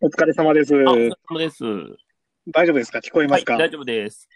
[0.00, 0.74] お疲れ様です。
[0.74, 1.64] あ、お疲れ様です。
[2.52, 3.00] 大丈夫ですか？
[3.00, 4.28] 聞こえますか、はい、大丈夫です。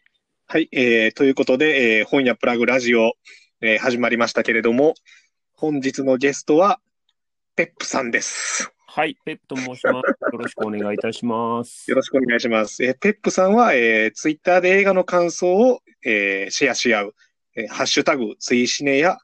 [0.48, 3.12] はい、えーということで、えー本屋プラグラジオ、
[3.60, 4.94] えー始まりましたけれども、
[5.52, 6.80] 本日のゲストは、
[7.54, 8.72] ペップさんです。
[8.88, 10.32] はい、ペップと申します。
[10.32, 11.88] よろしくお願いいたします。
[11.90, 12.82] よろしくお願いします。
[12.84, 17.14] えーペップさんは、えーツイッターで映画の感想を、えーシェアし合う、
[17.54, 19.16] えーハッシュタグ、ツイシネや、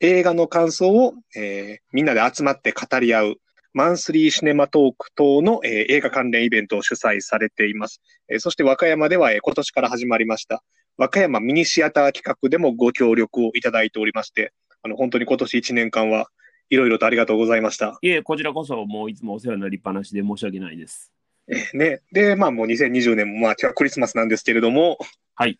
[0.00, 3.36] 映画の感想を、えーみんなで集まって語り合う、
[3.74, 8.00] マンスリーシネマトーク等の、えー映画関連イベントを主催されています。
[8.28, 10.62] えーそして和歌山では、えー今年から始まりました、
[10.96, 16.28] 和歌山ミニシアター企画でもご協力をいただいておりまして、あの、本当に今年1年間は
[16.70, 17.98] いろいろとありがとうございました。
[18.00, 21.12] いえ、こちらこそもういつもお世話になりっぱなしで申し訳ないです。
[21.48, 22.00] えーね。
[22.12, 24.98] で、まあもう2020年も、まあ今日はクリスマスなんですけれども、
[25.34, 25.58] はい。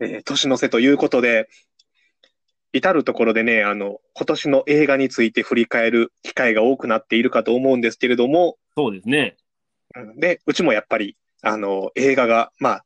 [0.00, 1.48] えー年の瀬ということで、
[2.76, 9.36] 至るところでね、あの、今年の映画について振り返る機会が多くなっているかと思うんですけれども、そうですね。
[9.94, 12.84] うんで、うちもやっぱり、あの、映画が、まあ、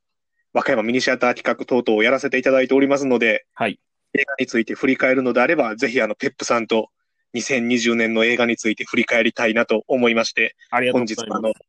[0.53, 3.81] 和歌山ミニシアター企画等々をやらせていただいておりますので、はい。
[4.15, 6.91] 映画について振り返るのであれば、ぜひあの、ペップさんと
[7.35, 11.67] 2020年の映画について振り返りたいなと思いまして、ありがとう本日あのございます。、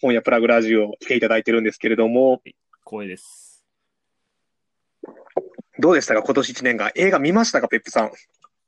[0.00, 2.42] 本屋プラグラジオを来ていただいてるんですけれども、
[2.84, 3.43] 光栄です。
[5.78, 6.22] どうでしたか？
[6.22, 6.90] 今年1年間。
[6.94, 7.68] 映画見ましたか？
[7.68, 8.12] ペップさん。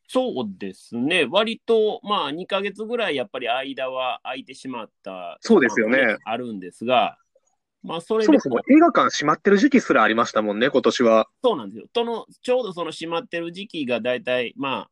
[0.08, 1.26] そうですね。
[1.28, 5.36] 割と、まあ、2ヶ月ぐらいやっぱり間は空いてしまった。
[5.40, 7.18] そうですよねまああるんですが、
[7.82, 11.26] まあ、それでそもそも映画館閉まってる時期すらありましたもんね、今年は。
[11.42, 11.86] そうなんですよ。
[11.92, 14.90] そのちょうどその閉まってる時期が大体、まあ、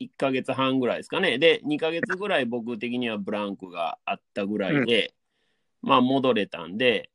[0.00, 1.38] 1ヶ月半ぐらいですかね。
[1.38, 5.14] で、2ヶ月ぐらい僕的にはブランクがあったぐらいで、
[5.82, 7.10] まあ、戻れたんで、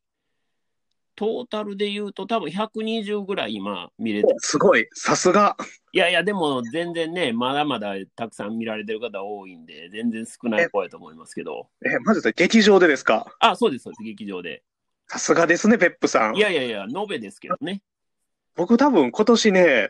[1.18, 5.58] トータルで言うと多分120ぐらい今見れてすごい、さすが。
[5.92, 11.70] いやいや、でも全然ね、まだまだたくさん見られてる方多いんで、全然少ない方やと思いますけど。
[11.84, 13.36] え、まずさ劇場でですか？
[13.40, 14.62] あ、そうです、そうです、劇場で。
[15.08, 16.40] さすがですね、ペップさんい。
[16.40, 17.82] やいやいや、延べですけどね。
[18.56, 19.90] 僕多分今年ね、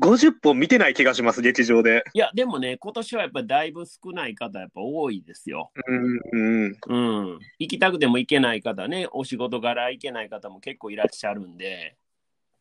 [0.00, 2.04] 50本見てない気がします、劇場で。
[2.12, 5.70] いや、でもね、今年はやっぱりだいぶ少ない方、やっぱ多いですよ。
[5.86, 6.76] うん、うん。
[6.86, 6.96] う
[7.36, 7.38] ん。
[7.58, 11.96] 行きたくても行けない方ね、お仕事柄行けない方も結構いらっしゃるんで、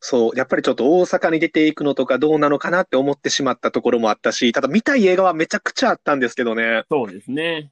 [0.07, 6.83] そう、やっぱりちょっと大阪に出ていくのとかどうなのかなって思ってしまったところもあったし、ただ見たい映画はめちゃくちゃあったんですけどね。
[6.91, 7.71] そうですね。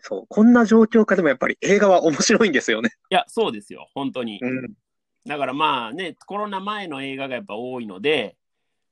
[0.00, 2.90] そう、こんな状況下でもやっぱり映画は面白いんですよね。
[3.10, 4.38] いや、そうですよ、本当に。
[4.42, 4.74] うん。
[5.26, 8.36] だからまあね、コロナ前の映画がやっぱ多いので、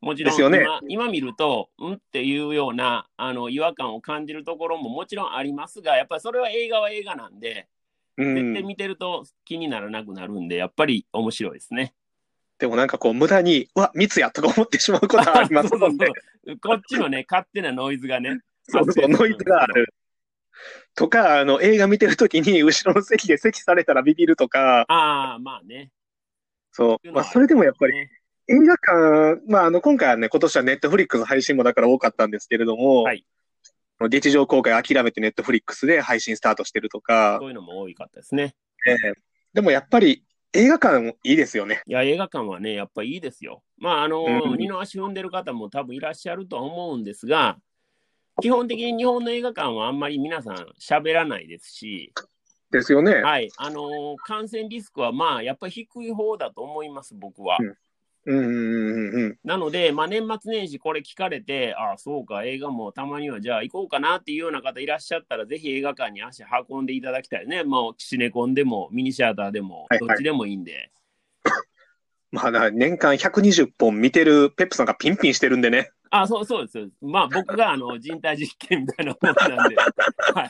[0.02, 7.68] もちろんですよね今今見ると、うんっていうようなあの違和感を感じるところももちろんありますが、やっぱりそれは映画は映画なんで、
[8.18, 8.62] うん絶対。
[8.64, 11.94] 見てると気にならなくなるんで、やっぱり面白いですね。
[12.58, 16.06] でもなんかこう無駄に、うわ、密やとか思ってしまうことはありますもんね。
[16.06, 16.14] そうそう
[16.46, 18.40] そうこっちのね、 勝手なノイズがね。
[18.64, 19.94] そうそう、ノイズがある。
[20.96, 25.90] とか、あの、映画見てるときに後ろの席で席されたらビビるとか、ああ、まあね。
[26.72, 27.12] そう。
[27.12, 28.10] まあ、それでもやっぱりね
[28.52, 33.24] 映画館、まあ、あの、今回はね、今年はネットフリックス配信もだから多かったんですけれども、はい
[34.08, 38.56] 劇場公開諦めてネットフリックスで配信スタートしてるとかそう、いうのも多いかったですね。
[38.84, 38.96] ええ
[39.54, 40.24] でもやっぱり
[40.54, 41.82] 映画館いいですよね。
[41.86, 43.62] いや、映画館はね、やっぱいいですよ。
[43.78, 47.58] まあ、あの、うん二の足踏んでる方も多分いらっしゃるとは思うんですが、
[48.40, 52.12] 基本的に日本の映画館はあんまり皆さん喋らないですし、
[52.72, 53.16] ですよね。
[53.16, 57.58] はい、あの感染リスクはまあ、やっぱり低い方だと思います、僕は。
[57.60, 57.76] うん。
[58.24, 67.64] なので、まあ、年末年始これ聞かれて、ああ、そうか、映画もたまにはじゃあ行こうかなっていうような方いらっしゃったら、ぜひ映画館に足運んでいただきたいね。
[67.64, 70.90] もう、シネコンでも、ミニシアターでもはい、はいどっちでもいいんで。
[72.30, 75.90] まあ、だから年間120本見てるペップさんがピンピンしてるんでね。
[76.10, 76.90] あ、そうそうです。
[77.00, 79.74] まあ、僕があの人体実験みたいなものなんで、
[80.34, 80.48] はい。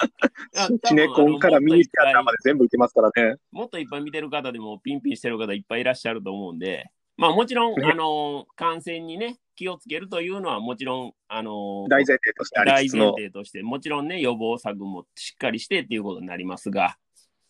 [0.56, 3.37] あシネコンからミニシアターまで全部いけますからね。
[3.50, 6.91] もっといっぱい見てる方でも、ピンピンしてる方いっぱいいらっしゃると思うんで、
[7.22, 13.15] まあ、もちろん、ねあの、感染にね、気をつけるというのは、もちろん、あの、大前提としてあ大前りつつの。
[13.16, 16.97] 提として、もちろんね、予防策もしっかりしてっていうことになりますが、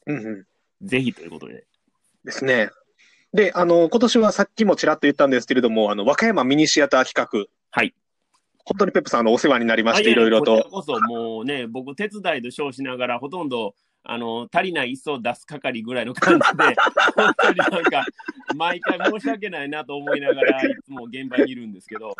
[0.07, 0.31] うんう
[0.83, 0.87] ん。
[0.87, 1.65] ぜひということで。
[2.25, 2.71] ですね。
[3.33, 7.51] で、あの、今年はさっきもちらっと言ったんですけれども、あの、和歌山ミニシアター企画。
[7.71, 7.95] はい。
[8.65, 10.53] 本当にペップさん、あの、お世話になりまして、あいろいろと。
[10.55, 16.77] こちらこそ、もうね、僕、手伝いと称しながら、ほとんど、あの、足りない椅子を出す係ぐらいの感じで、
[17.15, 18.05] 本当になんか、
[18.57, 22.15] 毎回申し訳ないなと思いながら、いつも現場にいるんですけど、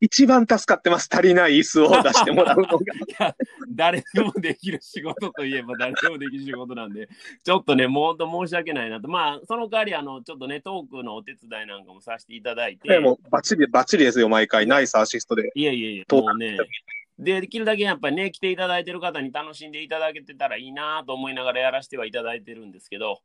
[0.00, 1.08] 一番助かってます。
[1.10, 2.78] 足りない椅子を出してもらうの
[3.18, 3.34] が。
[3.74, 7.08] 誰でもできる仕事といえば誰でもできる仕事なんで、
[7.42, 9.08] ちょっとね、もう本当申し訳ないなと。
[9.08, 14.66] まあ、その代わり、あの、ちょっとね、トークのお手伝いなんかもさせていただいて、でも、バッチリ、バッチリですよ、毎回。
[14.66, 15.50] ナイスアシストで。
[15.54, 16.58] いやいやいや、ともうね、
[17.18, 23.20] で、できるだけやっぱりね、来ていただいてる方に楽しんでいただけてたらいいなと思いながらやらせてはいただいてるんですけど。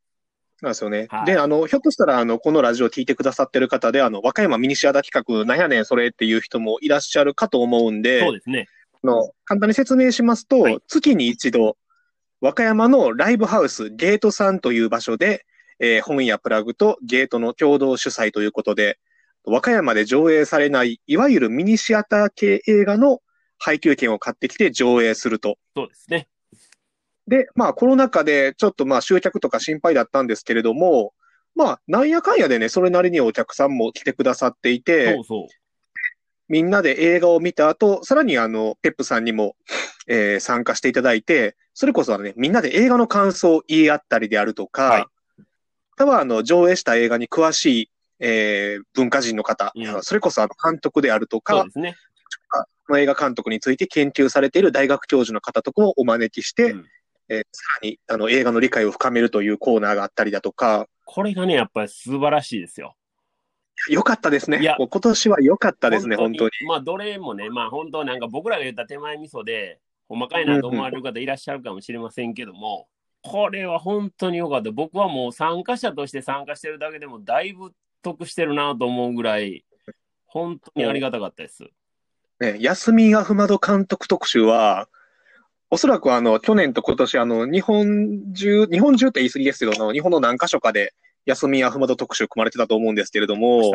[0.61, 1.07] なんですよね。
[1.09, 8.67] はいで、あの、ひょっとしたら、あの、このラジオ聞いてくださってる方で、あの、和歌山ミニシアタ企画、なんやねん、それっていう人もいらっしゃるかと思うんで、そうですね。
[9.03, 11.77] あの、簡単に説明しますと、はい月に一度、
[12.39, 15.45] 和歌山のライブハウス、ゲートさんという場所で、
[15.79, 18.99] えー本屋プラグとゲートの共同主催ということで、
[19.43, 23.19] 和歌山で上映されない、いわゆるミニシアター系映画の
[23.61, 25.57] 配給券を買ってきて上映すると。
[25.75, 26.27] そうですね。
[27.27, 31.13] で、まあコロナ禍でちょっとまあ集客とか心配だったんですけれども、
[31.55, 35.47] まあなんやかんやでね、それなりにお客さんも来てくださっていて、そうそう。
[36.49, 39.55] みんなで映画を見た後、さらにあの、ペップさんにも、
[40.07, 45.05] えー参加していただいて、それこそね、みんなで映画の感想を言い合ったりであるとか、はい
[45.97, 51.95] またはあの、上映した映画に詳しい、えー文化人の方、うんそれこそあの、監督であるとそうかで、すね。
[52.87, 56.85] この映画監督について研究されている大学教授の方とかをお招きして、うん
[57.29, 62.95] えーさらにあの、映画の理解を深めるというコーナーがあったりだとか、これがね、やっぱり素晴らしいですよ。
[63.89, 64.59] 良かったですね。
[64.61, 66.51] いや今年は良かったですね、本当に。
[66.67, 72.87] まあ、どれもね、まあ、本当なんか僕らが言った手前味噌で、ほんまかいなと思われる方いらっしゃるかもしれませんけども、
[73.23, 74.71] これは本当に良かった。
[74.71, 77.71] 僕はもう参加者として参加してるだけでも、だいぶ
[78.01, 79.65] 得してるなと思うぐらい、
[80.25, 81.69] 本当にありがたかったです。
[82.41, 84.89] ね、休みアフマド監督特集は、
[85.69, 90.93] おそらくあの、去年と今年あの、日本中、日本中って言い過ぎですけど、あの日本の何箇所かで
[91.25, 93.71] 休みアフマド特集組まれてたと思うんですけれども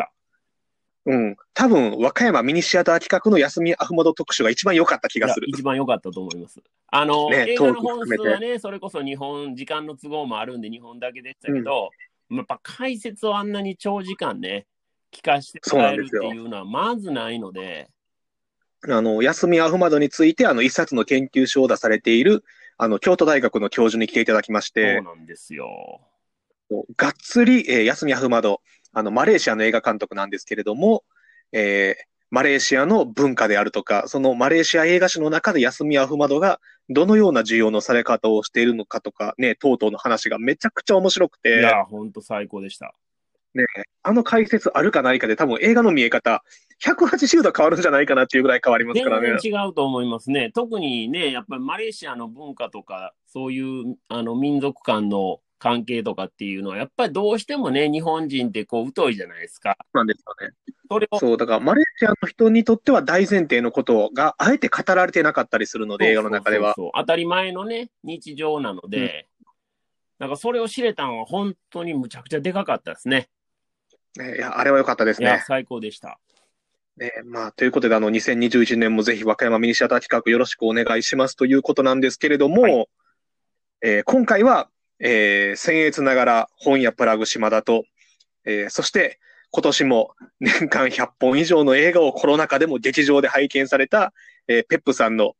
[1.06, 1.36] うん。
[1.54, 5.46] 多分、和歌山ミニシアター企画の休みアフマド特集が一番良かった気がする。
[5.48, 6.60] 一番良かったと思います。
[6.88, 11.90] あの、ね映画の本数はね、それこそ日本、時間の都合もあるんで、日本だけでしたけど、
[12.32, 14.66] やっぱ解説をあんなに長時間ね、
[15.12, 17.88] 聞かせてもらえるっていうのはまずないので、
[18.88, 22.44] あの、休みアフマドについて、あの、一冊の研究書を出されている、
[22.76, 26.00] あの、京都大学の教授に来ていただきましそうて、なんですよ。
[26.96, 28.61] がっつり、えー、休みアフマド、
[28.93, 31.05] あの、マレーシアの映画監督なんですけれども、
[31.52, 42.94] えーマレーシアの文化であるとか、そのマレーシア映画史の中で休みアフマドがどのような需要のされ方をしているのかとか、ね、等々の話がめちゃくちゃ面白くいて、や、ほんと最高でした。
[44.02, 46.44] あの解説あるかないかで多分映画の見え方、
[46.84, 49.38] 180度変わるんじゃないかなっていうぐらい変わりますからね。
[49.40, 50.50] 全然違うと思いますね。
[50.55, 59.78] 特にね、やっぱりマレーシアの文化とか、そういうあの民族間の関係とかっていうのは、やっぱりどうしてもね、日本人ってこう疎いじゃないですか。
[59.94, 60.55] なんですよね。
[60.88, 66.75] それをそう、だからマレーシアの人にとっては大前提のことがあえて語られてなかったりするので、映画の中では。
[66.76, 69.28] そう当たり前のね、日常なので、
[70.19, 73.28] なんかそれを知れたのは本当にむちゃくちゃでかかったですね。
[74.17, 75.44] ねいや、あれは良かったですいや、ね。
[75.46, 76.19] 最高でした。
[76.96, 82.88] ね、まあ、ということで、あの、2021年もぜひ和歌山ミニシアター企画よろしくお願いしますということなんですけれども、はい。
[83.82, 87.84] えー今回は、えー、僭越ながら本屋プラグ島田と、
[88.46, 89.19] えーそして
[89.50, 94.14] 今年も年間100本以上の映画をコロナ禍でも劇場で拝見された、
[94.49, 95.34] えーペップさんの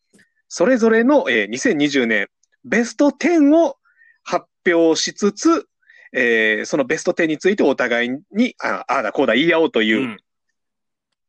[0.49, 2.29] それぞれの、えー2020年
[2.65, 3.77] ベスト10を
[4.23, 5.67] 発表しつつ、
[6.13, 10.17] えーそのベスト10についてお互いに、あああだこうだ言い合おうといううん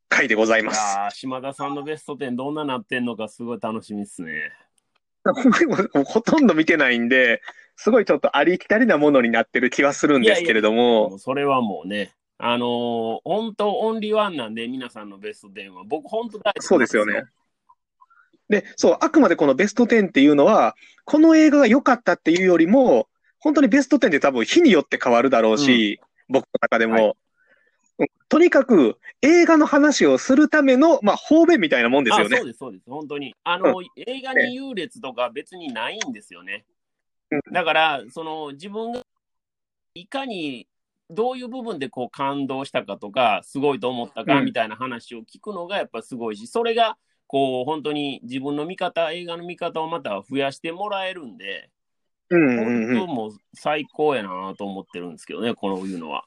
[0.10, 0.78] 回でございいます。
[0.78, 4.52] やー島田さんのベスト10どんななってんのかすごい楽しみですね。
[6.06, 7.42] ほとんど見てないんで、
[7.76, 15.84] すごいちょっとありきたりなものになってる気はするんですけれども、もうそれはもうね、あのー本当オンリーワンなんで、皆さんのベスト10は。
[15.86, 17.24] 僕、本当大好きそうですよね。
[18.50, 23.08] で、そう、あくまでこのベスト10っていうのは、この映画が良かったっていうよりも、
[23.40, 26.00] 本当にベスト10って多分日によって変わるだろうし、
[26.30, 27.14] 僕の中でも、はいうん
[28.30, 32.48] とにかく映画の話をするための、まあ、方便みたいなもんですよねあそう。
[32.48, 33.34] です、そうです、本当に。
[33.44, 36.66] あの、映画に優劣とか別にないんですよね。
[37.32, 39.02] うんだから、その、自分が
[39.94, 40.68] いかに、
[41.10, 51.70] どういう部分でこう感動したかとか、すごいと思ったかうんみたいな話を聞くのがやっぱすごいし、それが、こう、本当に自分の見方、映画の見方をまた増やしてもらえるんで、
[52.30, 56.26] うんうんうん本当もう最高やなと思ってるんですけどね、このいうのは。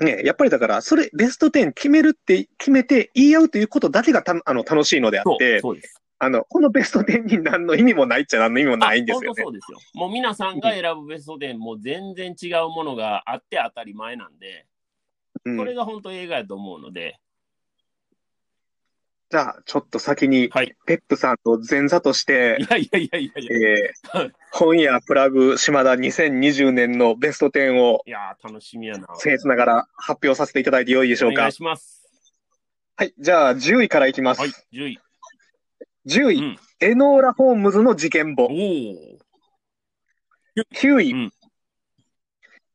[0.00, 5.60] ね、やっぱりだから、それ、ベスト10決めるって、決めて言い合うということだけがたあの楽しいのであって。
[6.18, 9.42] あの、このベスト10に何の意味もないっちゃ何の意味もないんですよねあ本当。
[9.42, 9.78] そうですよ。
[9.94, 14.66] もう皆さんが選ぶベスト10、もう全然違うものがあって当たり前なんで、
[15.44, 17.20] うんこれが本当映画やと思うので、
[19.28, 20.76] じゃあ、ちょっと先に、はい。
[20.86, 29.08] ペップさんと前座としてい、やいやいやいやいや、いえー、本屋プラグ島田2020年のベスト10をやー楽しみやな。
[29.20, 31.52] 僭越ながら発表させていただいてよいでしょうかお願い。
[31.52, 32.04] します。
[32.94, 33.14] はい。
[33.18, 34.40] じゃあ、10位からいきます。
[34.40, 35.00] はい、10位。
[36.06, 38.46] 10位、うんエノーラ・ホームズの事件簿お。
[38.48, 38.50] お。
[40.74, 41.32] 9位、うん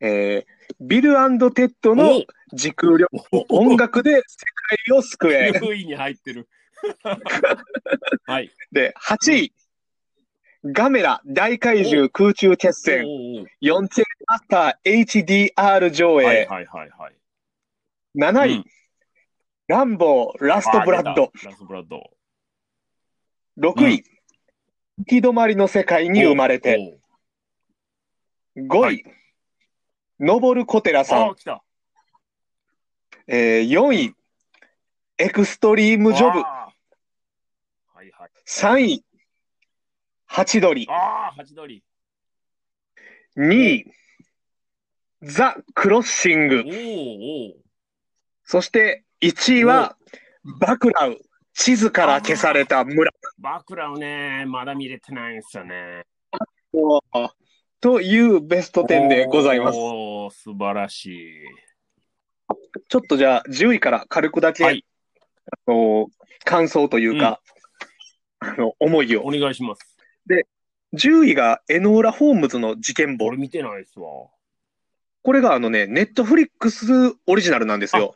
[0.02, 4.22] えービルテッドの時空旅行、音楽で世
[4.88, 5.52] 界を救え。
[5.52, 6.48] 9位に入ってる。
[8.26, 8.52] はい。
[8.72, 9.54] で、8位、
[10.66, 16.26] ガメラ大怪獣空中決戦、おお4チェンマスター HDR 上映。
[16.26, 17.16] はいはいはいはい。
[18.16, 18.66] 7位、うん
[19.68, 21.32] ランボーラストブラッド。
[21.46, 22.12] ラストブラッド。
[23.58, 24.04] 6位、
[24.98, 27.00] 行き止まりの世界に生まれて。
[28.58, 29.04] 5位、はい
[30.22, 31.04] 登る小寺。
[31.04, 31.36] さんああ、。
[31.36, 31.64] 来た。
[33.34, 34.14] えー4位、
[35.18, 36.40] エクストリームジョブ。
[36.40, 36.74] は
[38.04, 38.32] いはい。
[38.46, 39.06] 3位、
[40.26, 40.86] ハチドリ。
[40.90, 41.82] ああ、ハチドリ。
[43.38, 43.86] 2位、
[45.22, 46.66] ザ・クロッシング
[48.44, 49.96] そして1位は、
[50.60, 51.18] バクラウ。
[51.54, 56.06] 地図から消された村バクラをね、まだ見れてないんですよね。
[57.80, 59.78] というベスト10でございます。
[59.78, 61.71] おお素晴らしい。
[62.88, 64.86] ちょっとじゃあ10位から軽くだけ、はい
[65.68, 66.08] あの
[66.46, 67.42] 感想というか、
[68.40, 69.32] あの思いおを。
[69.32, 69.98] 願いします。
[70.96, 73.38] 10位がエノーラ・ホームズの事件簿俺。
[73.38, 74.08] 見てないですわ。
[75.24, 78.16] これがあのね、ネットフリックスオリジナルなんですよ。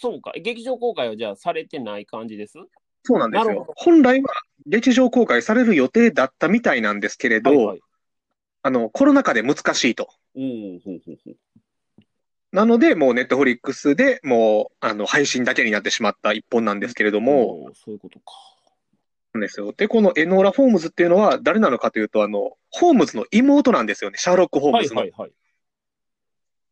[0.00, 0.32] そうか。
[0.32, 2.54] 劇場公開はじゃあされてない感じです？
[3.04, 3.46] そうなんです。
[3.46, 4.28] よ本来は
[4.66, 7.80] 劇場公開される予定だったみたいなんですけれど、はいはい。
[8.62, 10.08] あの、コロナ禍で難しいと。
[10.36, 11.36] おおほうほうほう。
[12.52, 18.24] なので、もうネットフリックスでもう、あの、配信だけになってしまった一本なんですけれども、そういうことか。
[19.32, 19.72] なんですよ。
[19.76, 24.18] で、このエノーラ・ホームズっていうのは誰なのかというと、あの、ホームズの妹なんですよね。
[24.18, 25.02] シャーロック・ホームズの。
[25.02, 25.32] はいはいはい。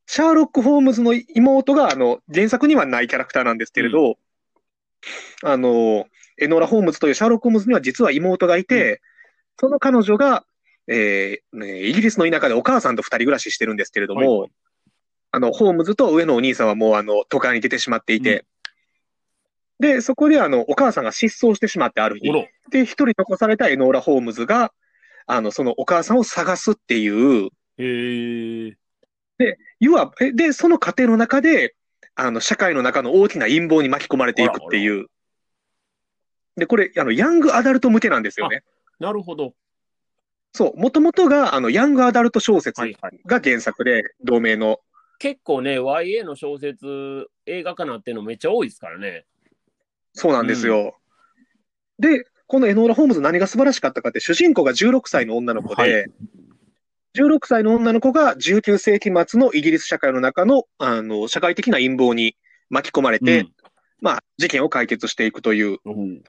[0.07, 4.19] シャーロック・ホームズの妹が、あの、原作にはないキャラクターなんですけれど、
[5.45, 6.07] あの、
[6.41, 9.01] エノーラ・ホームズというシャーロック・ホームズには実は妹がいて、
[9.61, 10.45] その彼女が、
[10.91, 14.51] えーねイギリスの田舎でお母さんと二人暮らししてるんですけれども、はいはい
[15.31, 18.45] あの、ホームズと上のお兄さんはもう、あの、都会に出てしまっていて、
[19.81, 22.31] で、そこで、あの、お母さんが失踪してしまってある日。
[22.71, 24.73] で、一人残されたエノーラ・ホームズが、
[25.27, 28.77] あの、そのお母さんを探すっていう、へえ。
[29.79, 31.77] 要は、えで、その過程の中で、
[32.17, 35.07] あの、社会の中の大きな陰謀に巻き込まれていくっていう。
[36.57, 38.65] で、これ、あの、ヤングアダルト向けなんですよね。
[38.99, 39.55] なるほど。
[40.53, 43.21] そう、もともとが、あの、ヤングアダルト小説はいはい。
[43.25, 44.81] が原作で、同名の。
[45.19, 49.27] 結構ね、YA の小説、映画化なってるのめっちゃ多いですからね。
[50.13, 50.97] そうなんですよ。
[51.99, 56.07] で、このエノーラ・ホームズ何が素晴らしかったかって、主人公が16歳の女の子で、はい。
[57.17, 62.37] 16歳の女の子が19世紀末のイギリス社会の中の、あの、社会的な陰謀に
[62.71, 63.47] 巻き込まれて、
[64.01, 66.23] まあ、事件を解決していくという、うん、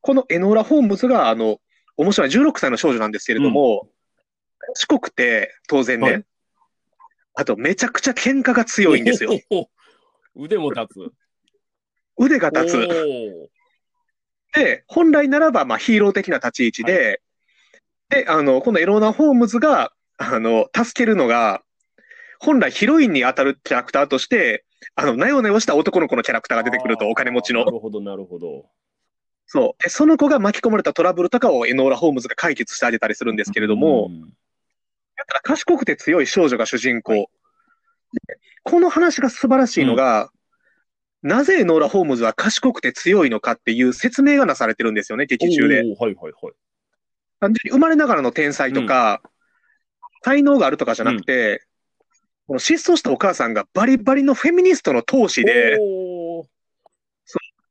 [0.00, 1.58] このエノーラ・ホームズが、あの、
[1.96, 3.88] 面白い16歳の少女なんですけれども、
[4.74, 6.24] 賢くて、当然ね、はい
[7.34, 9.32] あと、めちゃくちゃ喧嘩が強いんですよ。
[9.50, 9.68] お。
[10.36, 11.12] 腕も立つ。
[12.16, 12.88] 腕が立つ。
[12.88, 13.48] お
[14.58, 17.20] で、本来ならば、まあ、ヒーロー的な立ち位置で、
[18.08, 21.62] で、あの、このエローナ・ホームズが、あの、助けるのが、
[22.38, 24.64] 本来ヒロインに当たるキャラクターとして、
[24.94, 27.64] あの、なよなよした男の子のキャラクターが出てくると、お金持ちの。
[27.64, 28.66] なるほど、なるほど。
[29.46, 29.82] そう。
[29.82, 34.32] で、その子が巻き込まれたトラブルとかをエノーラ・ホームズが解決してあげたりするんですけれども、うん
[35.16, 37.12] だから賢くて強い少女が主人公。
[38.12, 40.30] でこの話が素晴らしいのが、
[41.22, 45.76] なぜノーラ・ホームズは賢くて強いのかっていう説明がなされてるんですよね、劇中で。
[45.76, 46.34] はいはいはい。
[47.40, 49.22] 単純に生まれながらの天才とか、
[50.22, 51.62] 才能があるとかじゃなくて、
[52.46, 55.78] この失踪したお母さんがバリバリのフェミニストの闘志で、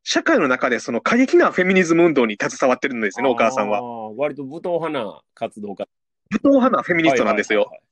[0.03, 3.81] 社会の中でその過激なフェミニズム運動に携わってるんですよね、お母さんは。
[4.13, 5.87] 割と武闘派な活動家。
[6.33, 7.61] 武闘派なフェミニストなんですよ。
[7.61, 7.83] はいはいはい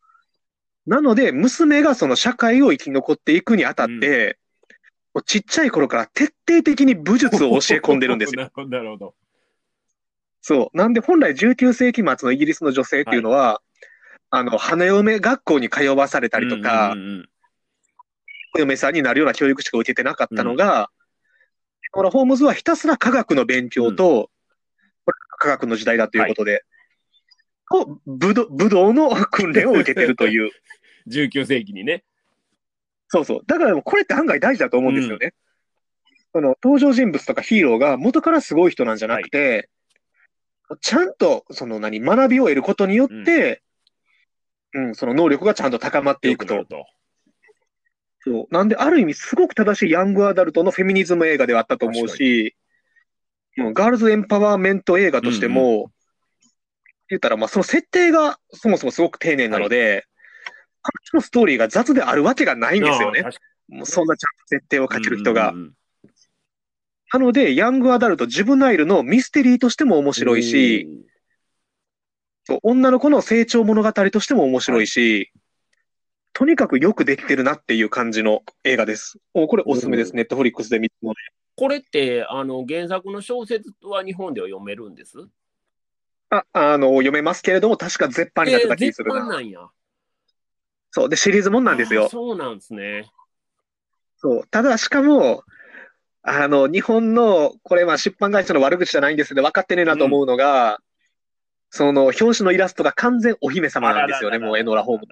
[0.88, 4.40] なので、娘がその社会を生き残っていくにあたって、
[5.14, 8.52] もうちっちゃい頃から徹底的に武術を教え込んでるんですよ。
[8.68, 9.14] なるほど。
[10.42, 10.78] そう。
[10.78, 13.62] なんで本来19世紀末のイギリスの女性っていうのは、
[14.32, 17.30] あの、花嫁学校に通わされたりとか、うんうんうん
[18.54, 20.90] お嫁さんになるような教育しか受けてなかったのが、
[21.92, 24.30] このホームズはひたすら科学の勉強と、
[25.06, 26.66] これ科学の時代だということで、
[27.72, 30.52] と武道武道の訓練を受けてるという。
[31.10, 32.04] 19世紀にね。
[33.08, 33.40] そうそう。
[33.48, 35.34] だからこれって案外大事だと思うんですよね。
[36.34, 39.70] その登場人物とかヒーローが元からすごい人なんじゃなくて、
[40.80, 43.62] ちゃんとその何、学びを得ることによって、
[44.74, 46.64] うん、その能力がちゃんと高まっていくと。
[46.66, 46.86] と。
[48.22, 48.54] そう。
[48.54, 52.56] なんで、ある意味すごく正しいヤングアダルトのフェミニズム映画ではあったと思うし、
[53.58, 55.92] もうガールズエンパワーメント映画としても、
[57.12, 60.06] 言ったら、まあ、その設定がそもそもすごく丁寧なので、
[60.82, 63.24] 彼女のストーリーが雑であるわけがないんですよね。
[63.68, 65.54] もうそんなちゃんと設定を書ける人が。
[67.14, 70.88] なので、ヤングアダルト、ジュブナイルのミステリーとしても面白いし、、
[72.46, 75.32] そう女の子の成長物語としても面白いし、
[76.34, 79.20] とにかくよくできてるなっていう感じの映画です。
[79.34, 80.16] もうこれおすすめです。
[80.16, 80.80] ネットフリックスで。
[80.80, 81.14] 見ても
[81.56, 85.18] これってあの原作の小説は日本では読めるんです？
[86.32, 89.20] あ、あの、読めますけれども、確か絶版になってた気するな。
[89.20, 89.60] 版なんや。
[90.92, 91.10] そう。
[91.10, 92.10] で、シリーズもんなんですあよ。
[92.10, 93.12] そうなんですね。
[94.18, 94.48] そう。
[94.48, 95.44] ただ、しかも、
[96.24, 100.80] あの、日本の、これ、まあ、出版会社の悪口じゃないんですけど、分かってねえなと思うのが、
[101.70, 105.08] その、表紙のイラストが完全お姫様なんですよね、もう、エノラホーム。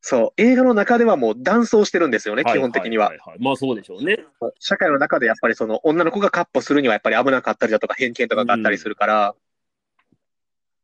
[0.00, 0.42] そう。
[0.42, 3.14] 映画の中ではもう、男装してるんですよね、基本的には。
[3.14, 4.18] いいいまあそうでしょうね。
[4.58, 9.34] 社会の中でやっぱりその、女の子がカッポするにはやっぱり危なかったりだとか、偏見とかがあったりするから、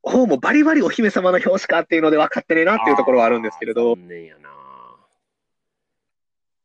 [0.02, 4.48] ほうもバリバリお姫様の表紙かっていうので分かってねえなっていうところはあるんですけれど残念やな。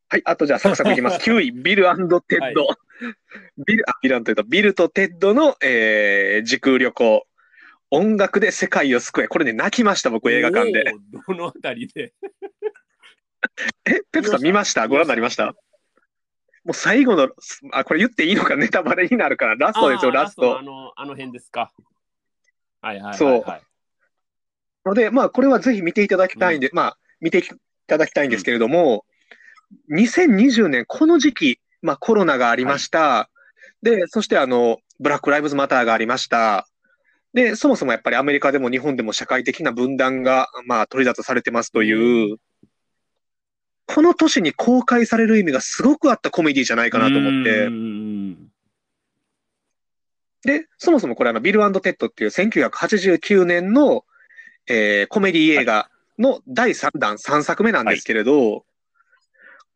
[0.08, 1.30] はい、あとじゃあサクサクいきます。
[1.30, 2.66] 9位、ビルテッド。
[2.66, 2.78] はい
[3.68, 7.28] ビル、あ、ビルというと、ビルとテッドの、えー、時空旅行。
[7.92, 9.28] 音楽で世界を救え。
[9.28, 10.94] これね、泣きました、僕映画館で。
[11.28, 12.14] どのあたりで？
[13.86, 15.56] え、ペップさん見ましたご覧になりました？
[16.64, 17.30] もう最後の、
[17.74, 20.62] あ、これ言っていいのかネタバレになるから、ラストですよ、ラストあ。
[20.64, 21.72] の、あの辺ですか。
[22.86, 23.18] はいはいはい、はい。
[23.18, 23.38] そ
[24.86, 27.44] うので、まあ、これはぜひ見ていただきたいんで、まあ、見てい
[27.88, 29.04] ただきたいんですけれども、
[29.90, 33.32] 2020年、この時期、まあ、コロナがありました。
[33.82, 36.68] で、そして、あの、ブラック・ライブズ・マターがありました。
[37.34, 42.38] で、そもそもやっぱりアメリカでも日本でも社会的な分断が、まあ、取り沙汰されてますという、
[43.88, 48.05] この年に公開される意味がすごくあったコメディじゃないかなと思ってう、ん
[50.46, 54.06] で、そもそもこれあの、ビルテッドっていう1989年の、
[54.68, 58.64] えーコメディ映画の第3弾、3作目なんですけれど、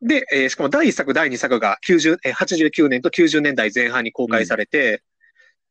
[0.00, 5.02] で、えーしかも第1作、第2作が90、えー89年と90年代前半に公開されて、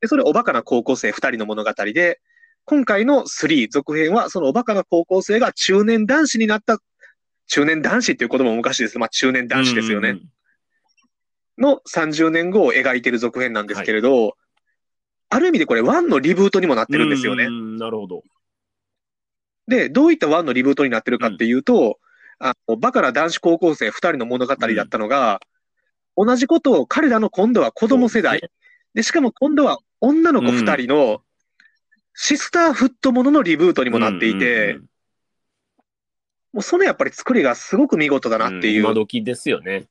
[0.02, 2.20] で、それおバカな高校生2人の物語で、
[2.66, 6.78] 今回の3続編は、そのおバカな高校生が中年男子になった、
[7.48, 9.00] 中年男子っていう言葉も昔です。
[9.00, 10.20] まあ中年男子ですよね。。
[11.58, 14.36] の30年後を描いている続編なんですけれど、
[15.30, 17.46] ある意味でこれ1のリブートにもなってるんですよね。
[17.46, 18.24] うなるほど。
[19.68, 22.00] で、どういった1のリブートになってるかっていうと、
[22.40, 25.40] あのバカな男子高校生2人の物語だったのが、
[26.18, 28.50] 同じことを彼らの今度は子供世代、
[28.94, 31.22] で、しかも今度は女の子2人の
[32.16, 34.80] シスターフットもののリブートににもなっていて、
[36.52, 39.88] もうそのやっぱり作りがすごく見事だなっていう、今時ですよね。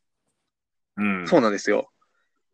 [0.96, 1.28] うん。
[1.28, 1.90] そうなんですよ。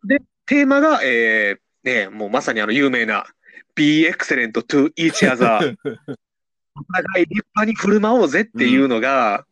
[0.04, 3.26] で、テーマが、えー、ね、もうまさにあの有名な
[3.74, 5.76] Be excellent to each other
[6.76, 9.46] お互い立派に振る舞おうぜっていうのが、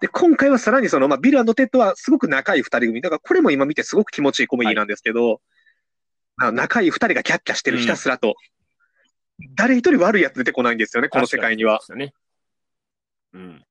[0.00, 3.00] で、今回はさらにその、まあ、ビルテッドはすごく仲いい二人組。
[3.00, 5.40] だからこれも今見てすごく気持ちいいコメディなんですけど、
[6.36, 8.34] まあ仲いい二人がキャッキャしてるひたすらと、
[9.54, 11.80] 誰一人悪いやつ出てこないんですよね、この世界には。
[11.82, 12.12] そうね。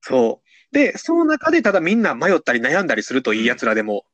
[0.01, 0.75] そう。
[0.75, 4.06] で、その中でただみんな迷ったり悩んだりするといい奴らでも、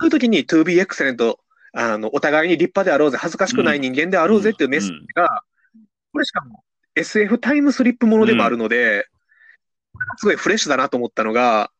[0.00, 1.36] そういう時に to be excellent、
[1.72, 5.42] あの、お互いに立派であろうぜ、恥ずかしくない人間であろうぜっていうメッセージが、
[6.12, 9.06] これしかも SF タイムスリップものでもあるので、
[10.16, 11.70] すごいフレッシュだなと思ったのが、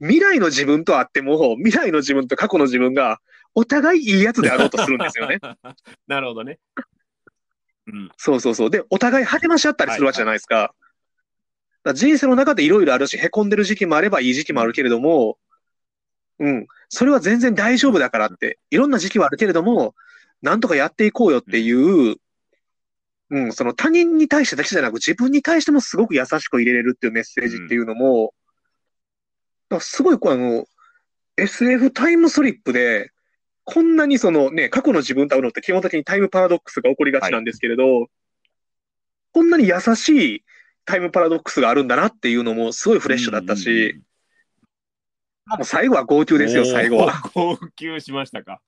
[0.00, 3.20] 未来の自分とあっても、未来の自分と過去の自分が、
[3.54, 5.38] お互いいいやつであろうとするんですよね。
[6.06, 6.58] なるほどね。
[7.86, 8.10] うん。
[8.16, 8.70] そうそうそう。
[8.70, 10.54] で、お互い励まし合ったりするわけじゃないですか。
[10.56, 10.74] だか
[11.84, 15.38] ら人生の中でいろいろあるし、凹んでる時期もあればいい時期もあるけれども、
[16.40, 19.94] うん、それは全然大丈夫だからって、いろんな時期はあるけれども、
[20.42, 22.16] なんとかやっていこうよっていう、
[23.30, 28.32] うん、その他人に対してだけじゃなく自分に対してもすごく優しく入れれるっていうメッセージっていうのも、
[29.68, 30.64] だからすごいこうあの、
[31.36, 33.10] SF タイムスリップで、
[33.64, 38.06] こんなにそのね、過去の自分と会うのって基本的にタイムパラドックスが起こりがちなんですけれど、
[39.32, 40.44] こんなに優しい
[40.86, 44.07] タイムパラドックスがあるんだなっていうのもすごいフレッシュだったし、もう
[45.64, 47.20] 最後は号泣ですよ、最後は。。
[47.34, 48.60] 号泣しましたか？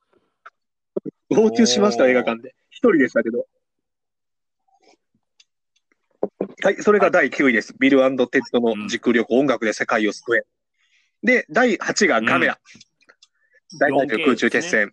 [1.31, 2.55] 号泣しました、映画館で。
[2.71, 3.47] 一人でしたけど。
[6.62, 7.75] はい、それが第9位です。
[7.79, 10.43] ビルテッドの時空旅行、音楽で世界を救え。
[11.23, 12.59] で、第8位がガメラ。
[13.79, 14.93] 大体の空中決戦。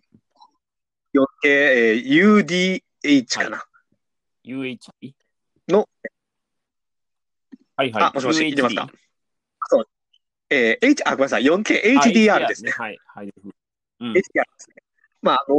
[1.14, 3.64] 4K、えー UDH かな。
[4.44, 4.78] UH?
[5.68, 5.88] の
[7.76, 8.02] はいはい。
[8.04, 8.90] あ、もしもし、UHD いけますか。
[10.50, 12.70] えー H、あ、ごめんなさい、4K HDR ですね。
[12.72, 12.98] はい。
[13.14, 13.32] はい。
[13.44, 14.22] うん HDR で
[14.58, 14.76] すね。
[15.20, 15.56] まあ、あの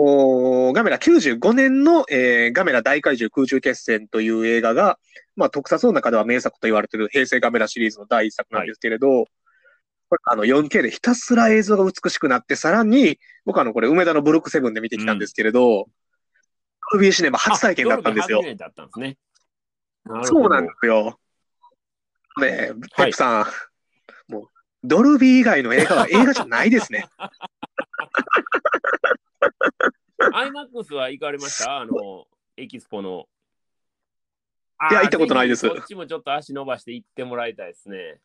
[0.69, 4.97] ーガメラ95年の、えーガメラ大怪獣空中決戦という映画が、
[5.35, 9.25] まあ、特撮の中では名作と言われている平成ガメラシリーズの第一作なんですけれど、
[10.09, 15.87] これあの 4K でひたすら映像が美しくなって、さらに、僕あの、これ梅田のブルックセブンで見てきたんですけれど、
[16.91, 19.17] ドルビーシネマ初体験だったんですよだったんですね。
[20.23, 21.19] そうなんですよ。
[22.39, 23.45] ねえ、ペップさん、
[24.33, 24.47] もう、
[24.83, 27.07] ドルビー以外の映画は映画じゃないですね。
[30.33, 31.79] アイマックスは行かれました？
[31.79, 33.27] あの、エキスポの。
[34.91, 38.19] いや行ったことないですこっちもちょっと足伸ばして行ってもらいたいですね。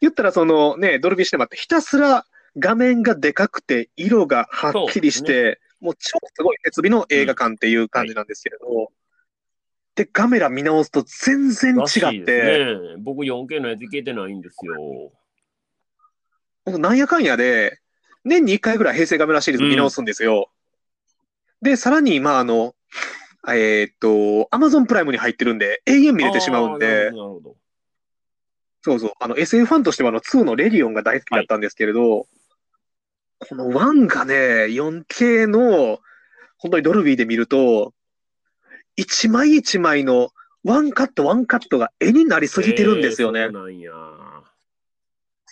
[0.00, 2.26] 言ったらそのね、ドルビーシネマってひたすら
[2.58, 8.92] 画面がでかくて、色がはっきりして、もう超すごい設備の映画館っていう感じなんですけれど、
[10.00, 12.96] で、カメラ見直すと全然違って、ね。
[13.00, 15.12] 僕 4K のやつ行けてないんですよ。
[16.64, 17.80] 僕なんやかんやで、
[18.24, 20.48] 年に1回ぐらい平成カメラシリーズ見直すんですよ。
[21.60, 22.74] で、さらに、まあ、あの、
[23.46, 27.10] えーっと、アマゾンプライムに入ってるんで、永遠見れてしまうんで。
[28.80, 32.26] そうそう、あの、SF ファンとしては、あの、2のレディオンが大好きだったんですけれど、
[33.38, 34.34] この1がね、
[34.70, 36.00] 4K の、
[36.56, 37.92] 本当にドルビーで見ると、
[38.96, 40.30] 一枚一枚の
[40.64, 43.40] ワンカットワンカットが絵になりすぎてるんですよね。
[43.40, 43.92] えーそうなんや。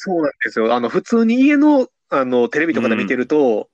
[0.00, 0.74] そうなんですよ。
[0.74, 3.68] あの、普通に家の、あの、テレビとかで見てると、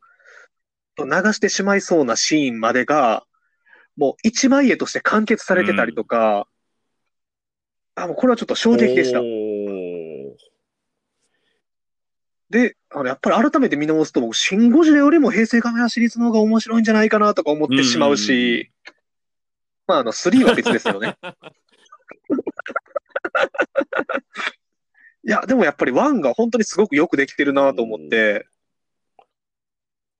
[0.98, 3.24] 流してしまいそうなシーンまでが、
[3.96, 6.46] もう一枚絵として完結されてたりとか、
[7.94, 9.20] あ、もうこれはちょっと衝撃でした
[12.50, 18.70] で、あの、やっぱり改めて見直すと、僕、シン・ゴジラよりも平成カメラシリーズの方が面白いんじゃないかなとか思ってしまうし、
[19.86, 21.16] まあ、あの、3は別ですよね。
[25.26, 28.46] いや、でもやっぱり1が本当にすごくよくできてるなと思って、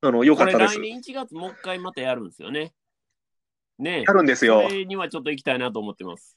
[0.00, 0.80] あの、良かったです来。
[0.80, 2.74] 年1月もう一回またやるんですよね。
[3.78, 4.04] ねえ。
[4.06, 4.74] あるんですよそ。
[4.74, 6.36] れにはちょっと行きたいなと思ってます。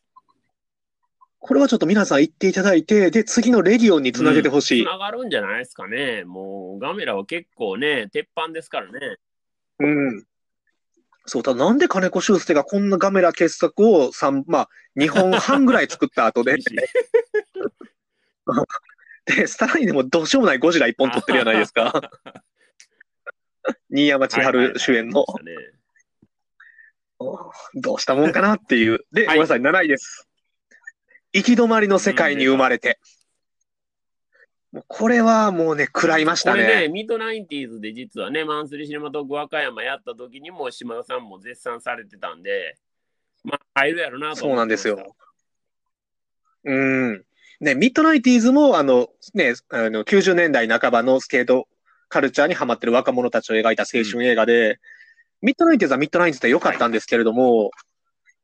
[1.39, 4.83] これはちょっと皆さん言っていただいて、で、次のレギオンにつなげてほしい。
[4.83, 6.23] つながるんじゃないですかね。
[6.25, 9.17] もうガメラは結構ね、鉄板ですからね。
[9.79, 10.25] うん。
[11.27, 16.55] そう、ただなんで金子修介がこんなガメラ傑作を三まあ、2本半ぐらい作った後で
[19.25, 21.93] で、さらにでもどうしようもないゴジラ1本撮ってるじゃないですか。
[23.91, 25.21] 新山千春主演の。
[25.21, 25.77] はいはいはいありましたね
[27.73, 28.99] どうしたもんかなっていう。
[29.11, 30.27] で、はいごめんなさい、7位です。
[31.33, 32.99] 行き止まりの世界に生まれて。
[34.71, 36.87] もうこれはもうね、食らいましたこれね、ね。
[36.89, 42.77] ミッドナインティーズで実はね、マンスリーシネマトーク和歌山やった時にも島田さんも絶賛されてたんで、
[43.43, 45.15] まあ、入るやろなとそうなんですよ。
[46.65, 47.23] うん。
[47.59, 51.67] ね、ミッドナインティーズも、あの、ね、あの、90年代半ばのスケート
[52.09, 54.79] カルチャーにハマってる若者たちを描いた青春映画で、
[55.41, 57.71] ミッドナインティーズはミッドナインティーズで良かったんですけれども、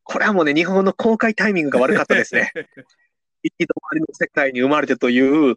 [0.04, 2.52] これはもうね、日本の公開タイミングが悪かったですね。
[3.44, 5.56] 行き止まりの世界に生まれてという、